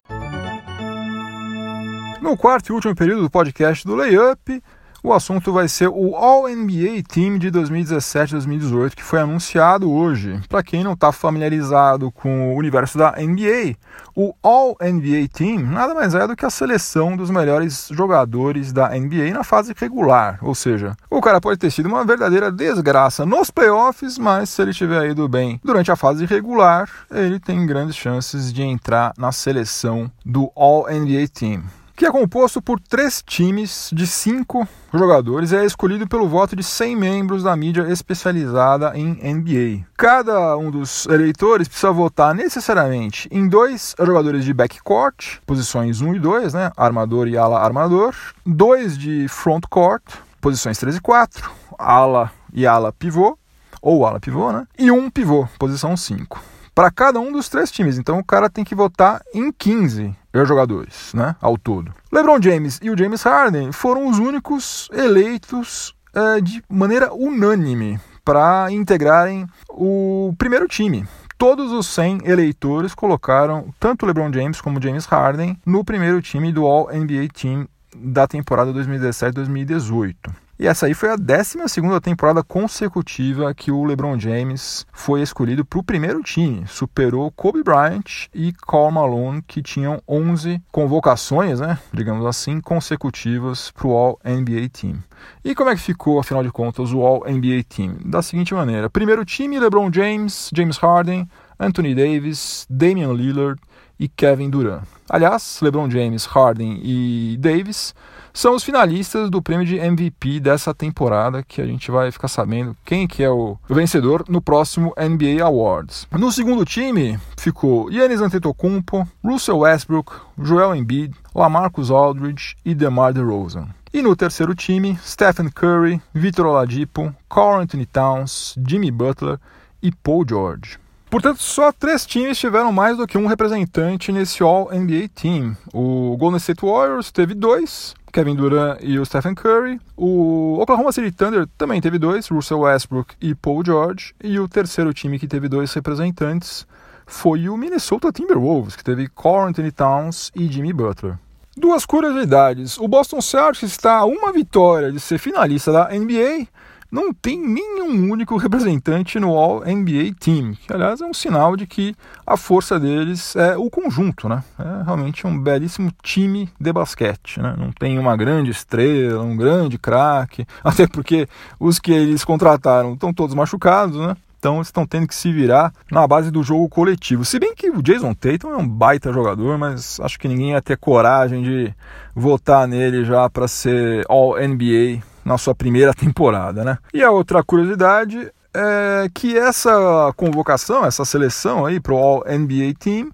No 2.21 2.35
quarto 2.35 2.69
e 2.69 2.73
último 2.73 2.95
período 2.95 3.21
do 3.21 3.29
podcast 3.29 3.85
do 3.85 3.93
Layup, 3.93 4.61
O 5.05 5.13
assunto 5.13 5.53
vai 5.53 5.67
ser 5.67 5.87
o 5.87 6.15
All-NBA 6.15 7.03
Team 7.07 7.37
de 7.37 7.51
2017-2018, 7.51 8.95
que 8.95 9.03
foi 9.03 9.19
anunciado 9.19 9.91
hoje. 9.91 10.41
Para 10.49 10.63
quem 10.63 10.83
não 10.83 10.93
está 10.93 11.11
familiarizado 11.11 12.11
com 12.11 12.51
o 12.51 12.57
universo 12.57 12.97
da 12.97 13.11
NBA, 13.11 13.75
o 14.15 14.33
All-NBA 14.41 15.27
Team 15.31 15.59
nada 15.59 15.93
mais 15.93 16.15
é 16.15 16.25
do 16.25 16.35
que 16.35 16.43
a 16.43 16.49
seleção 16.49 17.15
dos 17.15 17.29
melhores 17.29 17.87
jogadores 17.91 18.73
da 18.73 18.89
NBA 18.97 19.31
na 19.31 19.43
fase 19.43 19.75
regular. 19.77 20.39
Ou 20.41 20.55
seja, 20.55 20.97
o 21.07 21.21
cara 21.21 21.39
pode 21.39 21.59
ter 21.59 21.69
sido 21.69 21.85
uma 21.85 22.03
verdadeira 22.03 22.51
desgraça 22.51 23.27
nos 23.27 23.51
playoffs, 23.51 24.17
mas 24.17 24.49
se 24.49 24.59
ele 24.59 24.73
tiver 24.73 25.11
ido 25.11 25.29
bem 25.29 25.61
durante 25.63 25.91
a 25.91 25.95
fase 25.95 26.25
regular, 26.25 26.89
ele 27.11 27.39
tem 27.39 27.63
grandes 27.67 27.95
chances 27.95 28.51
de 28.51 28.63
entrar 28.63 29.13
na 29.19 29.31
seleção 29.31 30.09
do 30.25 30.51
All-NBA 30.55 31.27
Team 31.31 31.61
que 31.95 32.05
é 32.05 32.11
composto 32.11 32.61
por 32.61 32.79
três 32.79 33.23
times 33.25 33.89
de 33.93 34.05
cinco 34.05 34.67
jogadores 34.93 35.51
e 35.51 35.55
é 35.55 35.65
escolhido 35.65 36.07
pelo 36.07 36.27
voto 36.27 36.55
de 36.55 36.63
100 36.63 36.95
membros 36.95 37.43
da 37.43 37.55
mídia 37.55 37.83
especializada 37.89 38.91
em 38.95 39.13
NBA. 39.33 39.85
Cada 39.95 40.57
um 40.57 40.69
dos 40.69 41.05
eleitores 41.05 41.67
precisa 41.67 41.91
votar 41.91 42.35
necessariamente 42.35 43.29
em 43.31 43.47
dois 43.47 43.95
jogadores 43.97 44.43
de 44.43 44.53
backcourt, 44.53 45.37
posições 45.45 46.01
1 46.01 46.15
e 46.15 46.19
2, 46.19 46.53
né, 46.53 46.71
armador 46.75 47.27
e 47.29 47.37
ala 47.37 47.61
armador, 47.61 48.13
dois 48.45 48.97
de 48.97 49.27
frontcourt, 49.29 50.03
posições 50.41 50.77
3 50.77 50.97
e 50.97 51.01
4, 51.01 51.49
ala 51.79 52.29
e 52.53 52.67
ala 52.67 52.91
pivô, 52.91 53.37
ou 53.81 54.05
ala 54.05 54.19
pivô, 54.19 54.51
né, 54.51 54.67
e 54.77 54.91
um 54.91 55.09
pivô, 55.09 55.47
posição 55.57 55.95
5 55.95 56.54
para 56.75 56.91
cada 56.91 57.19
um 57.19 57.31
dos 57.31 57.47
três 57.47 57.71
times. 57.71 57.97
Então 57.97 58.19
o 58.19 58.23
cara 58.23 58.49
tem 58.49 58.65
que 58.65 58.75
votar 58.75 59.21
em 59.33 59.51
15 59.51 60.13
jogadores, 60.45 61.13
né, 61.13 61.35
ao 61.41 61.57
todo. 61.57 61.93
LeBron 62.11 62.41
James 62.41 62.77
e 62.83 62.89
o 62.89 62.97
James 62.97 63.23
Harden 63.23 63.71
foram 63.71 64.09
os 64.09 64.19
únicos 64.19 64.89
eleitos 64.91 65.95
é, 66.13 66.41
de 66.41 66.61
maneira 66.69 67.13
unânime 67.13 67.97
para 68.23 68.69
integrarem 68.71 69.47
o 69.69 70.33
primeiro 70.37 70.67
time. 70.67 71.07
Todos 71.37 71.71
os 71.71 71.87
100 71.87 72.21
eleitores 72.25 72.93
colocaram 72.93 73.73
tanto 73.79 74.05
LeBron 74.05 74.31
James 74.33 74.59
como 74.59 74.81
James 74.81 75.05
Harden 75.05 75.57
no 75.65 75.83
primeiro 75.83 76.21
time 76.21 76.51
do 76.51 76.65
All 76.65 76.89
NBA 76.91 77.27
Team 77.33 77.67
da 77.95 78.27
temporada 78.27 78.73
2017-2018. 78.73 80.15
E 80.57 80.67
essa 80.67 80.85
aí 80.85 80.93
foi 80.93 81.09
a 81.09 81.17
12 81.17 81.57
temporada 82.01 82.41
consecutiva 82.41 83.53
que 83.53 83.71
o 83.71 83.83
LeBron 83.83 84.17
James 84.17 84.85
foi 84.93 85.21
escolhido 85.21 85.65
para 85.65 85.79
o 85.79 85.83
primeiro 85.83 86.23
time. 86.23 86.65
Superou 86.65 87.29
Kobe 87.29 87.61
Bryant 87.61 88.27
e 88.33 88.53
Karl 88.53 88.89
Malone, 88.89 89.41
que 89.45 89.61
tinham 89.61 90.01
11 90.07 90.61
convocações, 90.71 91.59
né, 91.59 91.77
digamos 91.93 92.25
assim, 92.25 92.61
consecutivas 92.61 93.69
para 93.71 93.85
o 93.85 93.91
All-NBA 93.91 94.69
Team. 94.71 95.03
E 95.43 95.53
como 95.53 95.69
é 95.69 95.75
que 95.75 95.81
ficou, 95.81 96.19
afinal 96.19 96.41
de 96.41 96.51
contas, 96.51 96.93
o 96.93 97.01
All-NBA 97.01 97.63
Team? 97.67 97.97
Da 98.05 98.21
seguinte 98.21 98.53
maneira: 98.53 98.89
primeiro 98.89 99.25
time, 99.25 99.59
LeBron 99.59 99.91
James, 99.91 100.49
James 100.55 100.77
Harden, 100.77 101.27
Anthony 101.59 101.93
Davis, 101.93 102.65
Damian 102.69 103.11
Lillard 103.11 103.59
e 103.99 104.07
Kevin 104.07 104.49
Durant. 104.49 104.83
Aliás, 105.09 105.59
LeBron 105.61 105.89
James, 105.89 106.25
Harden 106.25 106.79
e 106.81 107.37
Davis 107.39 107.93
são 108.35 108.53
os 108.53 108.65
finalistas 108.65 109.29
do 109.29 109.41
prêmio 109.41 109.65
de 109.65 109.77
MVP 109.77 110.41
dessa 110.41 110.73
temporada, 110.73 111.41
que 111.41 111.61
a 111.61 111.65
gente 111.65 111.89
vai 111.89 112.11
ficar 112.11 112.27
sabendo 112.27 112.75
quem 112.83 113.07
que 113.07 113.23
é 113.23 113.29
o 113.29 113.57
vencedor 113.69 114.25
no 114.27 114.41
próximo 114.41 114.93
NBA 114.97 115.41
Awards. 115.41 116.05
No 116.11 116.29
segundo 116.33 116.65
time 116.65 117.17
ficou 117.37 117.89
Yannis 117.89 118.19
Antetokounmpo, 118.19 119.07
Russell 119.23 119.59
Westbrook, 119.59 120.11
Joel 120.37 120.75
Embiid, 120.75 121.15
LaMarcus 121.33 121.89
Aldridge 121.89 122.57
e 122.65 122.75
DeMar 122.75 123.13
DeRozan. 123.13 123.69
E 123.93 124.01
no 124.01 124.13
terceiro 124.17 124.53
time, 124.53 124.99
Stephen 125.01 125.47
Curry, 125.47 126.01
Victor 126.13 126.45
Oladipo, 126.45 127.15
Carl 127.29 127.61
Anthony 127.61 127.85
Towns, 127.85 128.53
Jimmy 128.67 128.91
Butler 128.91 129.39
e 129.81 129.93
Paul 129.93 130.25
George. 130.27 130.77
Portanto, 131.09 131.41
só 131.41 131.71
três 131.71 132.05
times 132.05 132.37
tiveram 132.37 132.71
mais 132.71 132.97
do 132.97 133.07
que 133.07 133.17
um 133.17 133.27
representante 133.27 134.11
nesse 134.11 134.43
All-NBA 134.43 135.09
Team. 135.13 135.55
O 135.73 136.17
Golden 136.17 136.37
State 136.37 136.65
Warriors 136.65 137.11
teve 137.11 137.33
dois, 137.33 137.93
Kevin 138.11 138.35
Durant 138.35 138.79
e 138.81 138.97
o 138.97 139.05
Stephen 139.05 139.35
Curry. 139.35 139.79
O 139.95 140.57
Oklahoma 140.59 140.91
City 140.91 141.11
Thunder 141.11 141.47
também 141.57 141.79
teve 141.79 141.99
dois, 141.99 142.27
Russell 142.27 142.61
Westbrook 142.61 143.15
e 143.21 143.35
Paul 143.35 143.63
George. 143.63 144.13
E 144.23 144.39
o 144.39 144.47
terceiro 144.47 144.93
time 144.93 145.19
que 145.19 145.27
teve 145.27 145.47
dois 145.47 145.73
representantes 145.73 146.65
foi 147.05 147.47
o 147.49 147.57
Minnesota 147.57 148.11
Timberwolves, 148.11 148.75
que 148.75 148.83
teve 148.83 149.07
Carl 149.09 149.47
Anthony 149.47 149.71
Towns 149.71 150.31
e 150.35 150.47
Jimmy 150.47 150.73
Butler. 150.73 151.17
Duas 151.55 151.85
curiosidades. 151.85 152.77
O 152.77 152.87
Boston 152.87 153.21
Celtics 153.21 153.71
está 153.71 153.99
a 153.99 154.05
uma 154.05 154.33
vitória 154.33 154.91
de 154.91 154.99
ser 154.99 155.17
finalista 155.17 155.71
da 155.71 155.89
NBA 155.89 156.47
não 156.91 157.13
tem 157.13 157.39
nenhum 157.39 158.11
único 158.11 158.37
representante 158.37 159.19
no 159.19 159.35
All 159.35 159.61
NBA 159.65 160.15
Team, 160.19 160.53
que 160.53 160.71
aliás 160.71 161.01
é 161.01 161.05
um 161.05 161.13
sinal 161.13 161.55
de 161.55 161.65
que 161.65 161.95
a 162.25 162.37
força 162.37 162.79
deles 162.79 163.35
é 163.35 163.57
o 163.57 163.69
conjunto, 163.69 164.29
né? 164.29 164.43
É 164.57 164.83
realmente 164.83 165.25
um 165.27 165.37
belíssimo 165.37 165.91
time 166.01 166.49
de 166.59 166.71
basquete, 166.71 167.41
né? 167.41 167.55
Não 167.57 167.71
tem 167.71 167.99
uma 167.99 168.15
grande 168.15 168.51
estrela, 168.51 169.23
um 169.23 169.35
grande 169.35 169.77
craque, 169.77 170.45
até 170.63 170.87
porque 170.87 171.27
os 171.59 171.79
que 171.79 171.91
eles 171.91 172.23
contrataram 172.23 172.93
estão 172.93 173.13
todos 173.13 173.35
machucados, 173.35 173.97
né? 173.97 174.15
Então 174.37 174.57
eles 174.57 174.67
estão 174.67 174.85
tendo 174.85 175.07
que 175.07 175.15
se 175.15 175.33
virar 175.33 175.73
na 175.91 176.05
base 176.07 176.29
do 176.29 176.43
jogo 176.43 176.69
coletivo. 176.69 177.25
Se 177.25 177.39
bem 177.39 177.55
que 177.55 177.67
o 177.69 177.81
Jason 177.81 178.13
Tatum 178.13 178.51
é 178.51 178.57
um 178.57 178.67
baita 178.67 179.11
jogador, 179.11 179.57
mas 179.57 179.99
acho 179.99 180.19
que 180.19 180.27
ninguém 180.27 180.51
ia 180.51 180.61
ter 180.61 180.77
coragem 180.77 181.41
de 181.41 181.73
votar 182.15 182.67
nele 182.67 183.03
já 183.03 183.27
para 183.27 183.47
ser 183.47 184.05
All 184.07 184.35
NBA 184.37 185.01
na 185.25 185.37
sua 185.37 185.55
primeira 185.55 185.93
temporada, 185.93 186.63
né? 186.63 186.77
E 186.93 187.03
a 187.03 187.09
outra 187.11 187.43
curiosidade 187.43 188.31
é 188.53 189.09
que 189.13 189.37
essa 189.37 190.13
convocação, 190.15 190.85
essa 190.85 191.03
seleção 191.03 191.65
aí 191.65 191.79
para 191.79 191.93
o 191.93 191.97
All 191.97 192.23
NBA 192.25 192.75
Team 192.79 193.11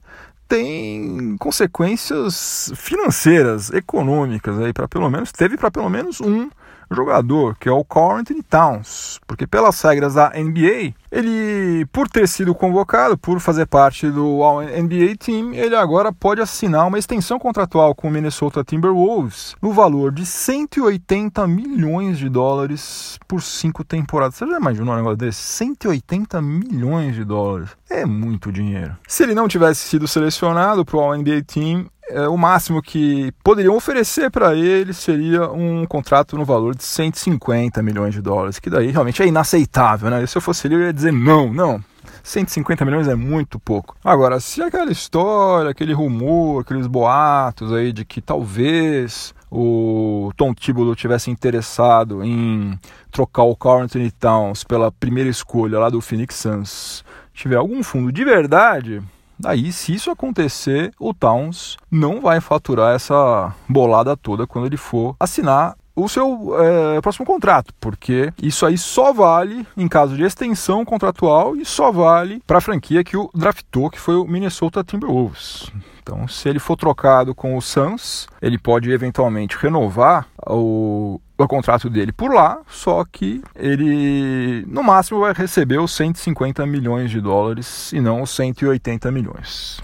tem 0.48 1.38
consequências 1.40 2.72
financeiras, 2.76 3.72
econômicas 3.72 4.60
aí 4.60 4.74
para 4.74 4.88
pelo 4.88 5.10
menos 5.10 5.32
teve 5.32 5.56
para 5.56 5.72
pelo 5.72 5.90
menos 5.90 6.20
um 6.20 6.50
jogador, 6.96 7.56
que 7.58 7.70
é 7.70 7.72
o 7.72 7.86
Anthony 8.12 8.44
Towns, 8.44 9.20
porque 9.26 9.48
pelas 9.48 9.82
regras 9.82 10.14
da 10.14 10.30
NBA, 10.30 10.94
ele, 11.12 11.86
por 11.92 12.08
ter 12.08 12.28
sido 12.28 12.56
convocado, 12.56 13.18
por 13.18 13.40
fazer 13.40 13.66
parte 13.66 14.10
do 14.10 14.40
NBA 14.62 15.16
Team, 15.18 15.54
ele 15.54 15.76
agora 15.76 16.12
pode 16.12 16.42
assinar 16.42 16.88
uma 16.88 17.00
extensão 17.00 17.38
contratual 17.38 17.94
com 17.94 18.08
o 18.08 18.12
Minnesota 18.12 18.64
Timberwolves 18.64 19.56
no 19.62 19.74
valor 19.74 20.12
de 20.12 20.26
180 20.26 21.46
milhões 21.48 22.18
de 22.18 22.30
dólares 22.30 23.18
por 23.28 23.42
cinco 23.42 23.84
temporadas. 23.84 24.36
Você 24.36 24.48
já 24.48 24.58
imaginou 24.58 24.94
um 24.94 24.98
negócio 24.98 25.18
desse? 25.18 25.42
180 25.42 26.42
milhões 26.42 27.16
de 27.16 27.24
dólares. 27.24 27.70
É 27.90 28.06
muito 28.06 28.52
dinheiro. 28.52 28.96
Se 29.08 29.24
ele 29.24 29.36
não 29.36 29.48
tivesse 29.48 29.82
sido 29.82 30.08
selecionado 30.08 30.86
para 30.86 30.98
o 30.98 31.16
NBA 31.16 31.44
Team, 31.46 31.88
é, 32.14 32.28
o 32.28 32.38
máximo 32.38 32.82
que 32.82 33.32
poderiam 33.44 33.76
oferecer 33.76 34.30
para 34.30 34.56
ele 34.56 34.94
seria 34.94 35.50
um 35.52 35.86
contrato 35.86 36.38
no 36.38 36.46
valor 36.46 36.76
de 36.76 36.84
150 36.84 37.82
milhões 37.82 38.14
de 38.14 38.22
dólares, 38.22 38.60
que 38.60 38.70
daí 38.70 38.92
realmente 38.92 39.22
é 39.22 39.28
inaceitável, 39.28 40.10
né? 40.10 40.24
E 40.24 40.28
se 40.28 40.38
eu 40.38 40.42
fosse 40.42 40.68
ele, 40.68 40.76
eu 40.76 40.82
ia 40.82 40.94
dizer 40.94 41.12
não, 41.12 41.54
não. 41.54 41.84
150 42.24 42.86
milhões 42.86 43.08
é 43.08 43.16
muito 43.16 43.60
pouco. 43.60 43.96
Agora, 44.04 44.40
se 44.40 44.62
aquela 44.62 44.92
história, 44.92 45.72
aquele 45.72 45.94
rumor, 45.94 46.62
aqueles 46.62 46.88
boatos 46.88 47.74
aí 47.74 47.92
de 47.92 48.06
que 48.06 48.22
talvez 48.22 49.34
o 49.50 50.32
Tom 50.38 50.54
Thibodeau 50.54 50.96
tivesse 50.96 51.30
interessado 51.30 52.24
em 52.24 52.80
trocar 53.12 53.44
o 53.44 53.56
Carl 53.56 53.82
Anthony 53.82 54.12
Towns 54.12 54.64
pela 54.64 54.92
primeira 54.92 55.30
escolha 55.30 55.80
lá 55.80 55.90
do 55.90 56.00
Phoenix 56.00 56.36
Suns, 56.36 57.04
tiver 57.34 57.58
algum 57.58 57.84
fundo 57.84 58.12
de 58.12 58.24
verdade, 58.24 59.02
Daí, 59.42 59.72
se 59.72 59.94
isso 59.94 60.12
acontecer, 60.12 60.92
o 61.00 61.14
Towns 61.14 61.78
não 61.90 62.22
vai 62.22 62.40
faturar 62.40 62.94
essa 62.96 63.54
bolada 63.68 64.16
toda 64.16 64.46
quando 64.46 64.68
ele 64.68 64.78
for 64.78 65.16
assinar 65.20 65.76
o 65.96 66.08
seu 66.08 66.54
é, 66.60 67.02
próximo 67.02 67.26
contrato, 67.26 67.74
porque 67.80 68.32
isso 68.42 68.66
aí 68.66 68.78
só 68.78 69.12
vale 69.12 69.66
em 69.76 69.88
caso 69.88 70.16
de 70.16 70.24
extensão 70.24 70.86
contratual 70.86 71.56
e 71.56 71.66
só 71.66 71.92
vale 71.92 72.42
para 72.46 72.60
a 72.60 72.62
franquia 72.62 73.04
que 73.04 73.18
o 73.18 73.30
draftou, 73.34 73.90
que 73.90 74.00
foi 74.00 74.16
o 74.16 74.26
Minnesota 74.26 74.84
Timberwolves. 74.84 75.72
Então, 76.02 76.28
se 76.28 76.50
ele 76.50 76.60
for 76.60 76.76
trocado 76.76 77.36
com 77.36 77.58
o 77.58 77.62
Suns, 77.62 78.28
ele 78.42 78.58
pode 78.58 78.92
eventualmente 78.92 79.58
renovar 79.58 80.28
o, 80.48 81.20
o 81.46 81.48
contrato 81.48 81.90
dele 81.90 82.12
por 82.12 82.34
lá, 82.34 82.60
só 82.68 83.04
que 83.04 83.42
ele 83.56 84.66
no 84.68 84.84
máximo 84.84 85.20
vai 85.20 85.34
receber 85.34 85.80
os 85.80 85.96
150 85.96 86.66
milhões 86.66 87.12
de 87.12 87.22
dólares 87.22 87.92
e 87.94 88.00
não 88.00 88.22
os 88.22 88.30
180 88.32 89.12
milhões. 89.12 89.80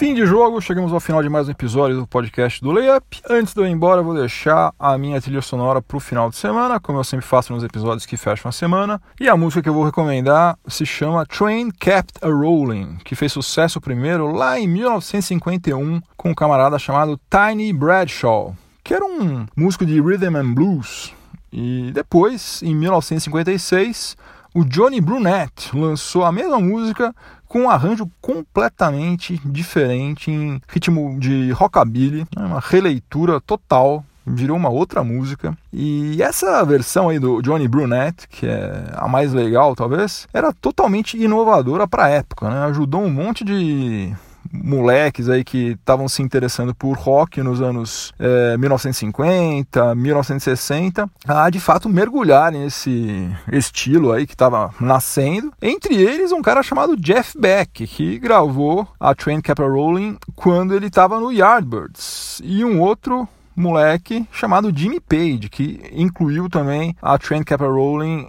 Fim 0.00 0.14
de 0.14 0.24
jogo, 0.24 0.62
chegamos 0.62 0.94
ao 0.94 0.98
final 0.98 1.22
de 1.22 1.28
mais 1.28 1.46
um 1.46 1.50
episódio 1.50 1.94
do 1.94 2.06
podcast 2.06 2.58
do 2.62 2.70
Layup. 2.70 3.20
Antes 3.28 3.52
de 3.52 3.60
eu 3.60 3.66
ir 3.66 3.70
embora, 3.70 4.00
eu 4.00 4.04
vou 4.04 4.14
deixar 4.14 4.72
a 4.78 4.96
minha 4.96 5.20
trilha 5.20 5.42
sonora 5.42 5.82
para 5.82 5.94
o 5.94 6.00
final 6.00 6.30
de 6.30 6.36
semana, 6.36 6.80
como 6.80 6.98
eu 6.98 7.04
sempre 7.04 7.26
faço 7.26 7.52
nos 7.52 7.62
episódios 7.62 8.06
que 8.06 8.16
fecham 8.16 8.48
a 8.48 8.52
semana. 8.52 8.98
E 9.20 9.28
a 9.28 9.36
música 9.36 9.60
que 9.60 9.68
eu 9.68 9.74
vou 9.74 9.84
recomendar 9.84 10.58
se 10.66 10.86
chama 10.86 11.26
Train 11.26 11.70
Kept 11.70 12.14
a 12.22 12.28
Rolling, 12.28 12.96
que 13.04 13.14
fez 13.14 13.30
sucesso 13.30 13.78
primeiro 13.78 14.32
lá 14.32 14.58
em 14.58 14.66
1951 14.66 16.00
com 16.16 16.30
um 16.30 16.34
camarada 16.34 16.78
chamado 16.78 17.20
Tiny 17.28 17.70
Bradshaw 17.70 18.56
que 18.90 18.94
era 18.94 19.04
um 19.04 19.46
músico 19.54 19.86
de 19.86 20.00
rhythm 20.00 20.34
and 20.34 20.52
blues. 20.52 21.14
E 21.52 21.92
depois, 21.94 22.60
em 22.60 22.74
1956, 22.74 24.16
o 24.52 24.64
Johnny 24.64 25.00
Brunette 25.00 25.76
lançou 25.76 26.24
a 26.24 26.32
mesma 26.32 26.58
música 26.58 27.14
com 27.46 27.60
um 27.60 27.70
arranjo 27.70 28.10
completamente 28.20 29.40
diferente 29.44 30.28
em 30.28 30.60
ritmo 30.66 31.16
de 31.20 31.52
rockabilly, 31.52 32.26
né, 32.36 32.44
uma 32.44 32.58
releitura 32.58 33.40
total 33.40 34.04
virou 34.26 34.56
uma 34.56 34.68
outra 34.68 35.04
música. 35.04 35.56
E 35.72 36.20
essa 36.20 36.64
versão 36.64 37.10
aí 37.10 37.20
do 37.20 37.40
Johnny 37.42 37.68
Brunette, 37.68 38.26
que 38.28 38.44
é 38.44 38.90
a 38.94 39.06
mais 39.06 39.32
legal 39.32 39.76
talvez, 39.76 40.26
era 40.34 40.52
totalmente 40.52 41.16
inovadora 41.16 41.86
para 41.86 42.06
a 42.06 42.08
época, 42.08 42.50
né? 42.50 42.64
Ajudou 42.64 43.02
um 43.02 43.10
monte 43.10 43.44
de 43.44 44.12
moleques 44.52 45.28
aí 45.28 45.44
que 45.44 45.72
estavam 45.72 46.08
se 46.08 46.22
interessando 46.22 46.74
por 46.74 46.96
rock 46.96 47.42
nos 47.42 47.60
anos 47.60 48.12
é, 48.18 48.56
1950, 48.56 49.94
1960, 49.94 51.10
a 51.26 51.50
de 51.50 51.60
fato 51.60 51.88
mergulhar 51.88 52.52
nesse 52.52 53.28
estilo 53.52 54.12
aí 54.12 54.26
que 54.26 54.34
estava 54.34 54.74
nascendo. 54.80 55.52
Entre 55.60 55.94
eles, 55.94 56.32
um 56.32 56.42
cara 56.42 56.62
chamado 56.62 56.96
Jeff 56.96 57.38
Beck, 57.38 57.86
que 57.86 58.18
gravou 58.18 58.86
a 58.98 59.14
Train 59.14 59.40
Kept 59.40 59.62
Rolling 59.62 60.18
quando 60.34 60.74
ele 60.74 60.86
estava 60.86 61.20
no 61.20 61.32
Yardbirds, 61.32 62.40
e 62.44 62.64
um 62.64 62.80
outro 62.80 63.28
moleque 63.60 64.26
chamado 64.32 64.72
Jimmy 64.74 65.00
Page, 65.00 65.48
que 65.50 65.80
incluiu 65.92 66.48
também 66.48 66.96
a 67.00 67.18
Kept 67.18 67.64
Rolling 67.64 68.26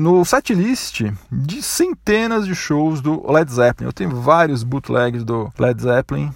no 0.00 0.24
setlist 0.24 1.02
de 1.30 1.62
centenas 1.62 2.46
de 2.46 2.54
shows 2.54 3.00
do 3.00 3.30
Led 3.30 3.50
Zeppelin. 3.50 3.88
Eu 3.88 3.92
tenho 3.92 4.10
vários 4.10 4.62
bootlegs 4.62 5.24
do 5.24 5.50
Led 5.58 5.82
Zeppelin 5.82 6.30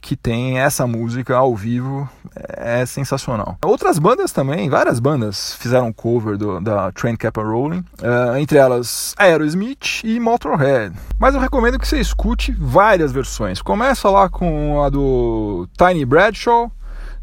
que 0.00 0.14
tem 0.14 0.58
essa 0.58 0.86
música 0.86 1.36
ao 1.36 1.56
vivo 1.56 2.08
é 2.56 2.84
sensacional. 2.86 3.58
Outras 3.64 3.98
bandas 3.98 4.30
também, 4.30 4.68
várias 4.68 5.00
bandas 5.00 5.54
fizeram 5.54 5.92
cover 5.92 6.36
do, 6.36 6.60
da 6.60 6.92
Train 6.92 7.16
Kept 7.16 7.40
Rolling, 7.40 7.84
uh, 8.02 8.36
entre 8.36 8.58
elas 8.58 9.14
Aerosmith 9.18 10.02
e 10.04 10.20
Motorhead. 10.20 10.94
Mas 11.18 11.34
eu 11.34 11.40
recomendo 11.40 11.78
que 11.78 11.88
você 11.88 11.98
escute 11.98 12.52
várias 12.52 13.10
versões. 13.10 13.62
Começa 13.62 14.08
lá 14.10 14.28
com 14.28 14.82
a 14.82 14.90
do 14.90 15.68
Tiny 15.76 16.04
Bradshaw, 16.04 16.70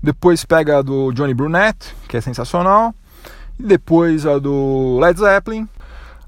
depois 0.04 0.44
pega 0.44 0.80
a 0.80 0.82
do 0.82 1.14
Johnny 1.14 1.34
Brunette, 1.34 1.96
que 2.10 2.18
é 2.18 2.22
sensacional. 2.22 2.94
E 3.58 3.64
depois 3.64 4.26
a 4.26 4.38
do 4.38 5.00
Led 5.00 5.18
Zeppelin, 5.18 5.68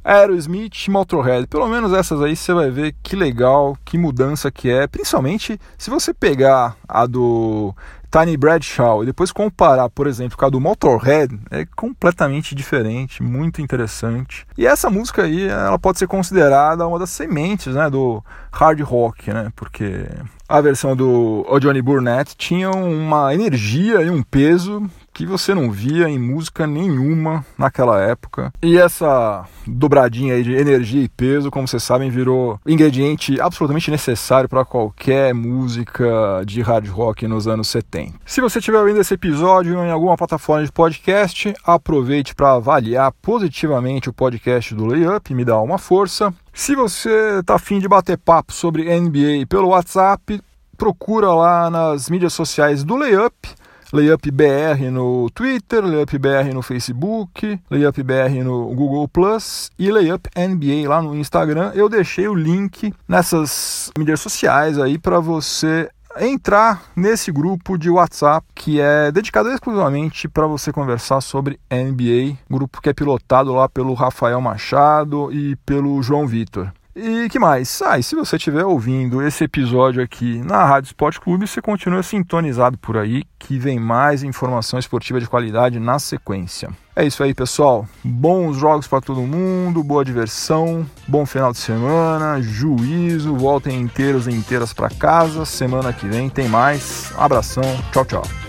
Aerosmith 0.06 0.86
e 0.88 0.92
Motorhead. 0.92 1.48
Pelo 1.48 1.68
menos 1.68 1.92
essas 1.92 2.22
aí 2.22 2.36
você 2.36 2.54
vai 2.54 2.70
ver 2.70 2.96
que 3.02 3.16
legal, 3.16 3.76
que 3.84 3.98
mudança 3.98 4.52
que 4.52 4.70
é. 4.70 4.86
Principalmente 4.86 5.60
se 5.78 5.90
você 5.90 6.14
pegar 6.14 6.78
a 6.88 7.08
do 7.08 7.74
Tiny 8.12 8.38
Bradshaw 8.38 9.04
e 9.04 9.08
depois 9.08 9.32
comparar, 9.32 9.90
por 9.90 10.08
exemplo, 10.08 10.38
com 10.38 10.46
a 10.46 10.50
do 10.50 10.62
Motorhead, 10.62 11.38
é 11.52 11.66
completamente 11.76 12.56
diferente, 12.56 13.22
muito 13.22 13.62
interessante. 13.62 14.48
E 14.58 14.66
essa 14.66 14.90
música 14.90 15.24
aí, 15.24 15.48
ela 15.48 15.78
pode 15.78 16.00
ser 16.00 16.08
considerada 16.08 16.88
uma 16.88 17.00
das 17.00 17.10
sementes, 17.10 17.76
né, 17.76 17.90
do 17.90 18.24
hard 18.54 18.80
rock, 18.82 19.34
né? 19.34 19.52
Porque 19.54 20.06
a 20.48 20.62
versão 20.62 20.96
do 20.96 21.46
Johnny 21.60 21.82
Burnett 21.82 22.38
tinha 22.38 22.72
uma 22.72 23.34
energia 23.34 24.02
e 24.02 24.10
um 24.10 24.24
peso 24.24 24.90
que 25.16 25.26
você 25.26 25.56
não 25.56 25.72
via 25.72 26.10
em 26.10 26.20
música 26.20 26.68
nenhuma 26.68 27.46
naquela 27.58 28.02
época. 28.02 28.52
E 28.62 28.78
essa 28.78 29.46
dobradinha 29.66 30.34
aí 30.34 30.44
de 30.44 30.54
energia 30.54 31.02
e 31.02 31.08
peso, 31.08 31.50
como 31.50 31.66
vocês 31.66 31.82
sabem, 31.82 32.10
virou 32.10 32.60
ingrediente 32.68 33.40
absolutamente 33.40 33.90
necessário 33.90 34.50
para 34.50 34.66
qualquer 34.66 35.34
música 35.34 36.44
de 36.46 36.62
hard 36.62 36.90
rock 36.90 37.26
nos 37.30 37.48
anos 37.48 37.70
70. 37.70 38.20
Se 38.26 38.42
você 38.42 38.60
estiver 38.60 38.84
vendo 38.84 39.00
esse 39.00 39.14
episódio 39.14 39.76
em 39.86 39.90
alguma 39.90 40.18
plataforma 40.18 40.66
de 40.66 40.72
podcast, 40.72 41.54
aproveite 41.64 42.36
para 42.36 42.52
avaliar 42.52 43.14
positivamente 43.22 44.10
o 44.10 44.14
podcast 44.14 44.76
do 44.76 44.86
Layup, 44.86 45.34
me 45.34 45.46
dá 45.46 45.58
uma 45.62 45.78
força. 45.78 46.34
Se 46.54 46.76
você 46.76 47.40
está 47.40 47.56
afim 47.56 47.80
de 47.80 47.88
bater 47.88 48.18
papo 48.18 48.52
sobre 48.52 48.94
NBA 49.00 49.46
pelo 49.48 49.70
WhatsApp, 49.70 50.42
procura 50.78 51.34
lá 51.34 51.70
nas 51.70 52.10
mídias 52.10 52.34
sociais 52.34 52.84
do 52.84 52.98
Layup 52.98 53.56
Layup 53.92 54.30
BR 54.32 54.90
no 54.92 55.30
Twitter, 55.30 55.84
Layup 55.84 56.18
BR 56.18 56.54
no 56.54 56.62
Facebook, 56.62 57.60
Layup 57.70 58.04
BR 58.04 58.44
no 58.44 58.74
Google 58.76 59.08
Plus 59.08 59.70
e 59.78 59.92
Layup 59.92 60.30
NBA 60.36 60.88
lá 60.90 61.02
no 61.02 61.16
Instagram. 61.16 61.72
Eu 61.76 61.90
deixei 61.90 62.28
o 62.28 62.36
link 62.36 62.94
nessas 63.08 63.92
mídias 63.98 64.20
sociais 64.20 64.80
aí 64.80 64.98
para 64.98 65.20
você 65.20 65.90
entrar 66.18 66.84
nesse 66.96 67.32
grupo 67.32 67.78
de 67.78 67.90
WhatsApp 67.90 68.46
que 68.56 68.80
é 68.80 69.12
dedicado 69.12 69.50
exclusivamente 69.50 70.28
para 70.28 70.48
você 70.48 70.72
conversar 70.72 71.20
sobre 71.22 71.60
NBA, 71.70 72.38
grupo 72.50 72.82
que 72.82 72.90
é 72.90 72.94
pilotado 72.94 73.54
lá 73.54 73.68
pelo 73.68 73.94
Rafael 73.94 74.40
Machado 74.40 75.32
e 75.32 75.56
pelo 75.58 76.02
João 76.02 76.26
Vitor. 76.26 76.72
E 76.96 77.28
que 77.28 77.38
mais? 77.38 77.82
Ah, 77.82 78.00
e 78.00 78.04
se 78.04 78.16
você 78.16 78.38
estiver 78.38 78.64
ouvindo 78.64 79.22
esse 79.22 79.44
episódio 79.44 80.02
aqui 80.02 80.38
na 80.46 80.64
Rádio 80.64 80.88
Esporte 80.88 81.20
Clube, 81.20 81.46
você 81.46 81.62
continua 81.62 82.02
sintonizado 82.02 82.78
por 82.78 82.96
aí, 82.96 83.24
que 83.38 83.60
vem 83.60 83.78
mais 83.78 84.24
informação 84.24 84.80
esportiva 84.80 85.20
de 85.20 85.28
qualidade 85.28 85.78
na 85.78 86.00
sequência. 86.00 86.70
É 86.96 87.06
isso 87.06 87.22
aí, 87.22 87.34
pessoal. 87.34 87.86
Bons 88.02 88.56
jogos 88.56 88.88
para 88.88 89.02
todo 89.02 89.20
mundo, 89.20 89.84
boa 89.84 90.06
diversão, 90.06 90.86
bom 91.06 91.26
final 91.26 91.52
de 91.52 91.58
semana, 91.58 92.42
juízo, 92.42 93.36
voltem 93.36 93.82
inteiros 93.82 94.26
e 94.26 94.32
inteiras 94.32 94.72
para 94.72 94.90
casa. 94.90 95.44
Semana 95.44 95.92
que 95.92 96.08
vem 96.08 96.30
tem 96.30 96.48
mais. 96.48 97.12
Abração, 97.18 97.64
tchau, 97.92 98.06
tchau. 98.06 98.45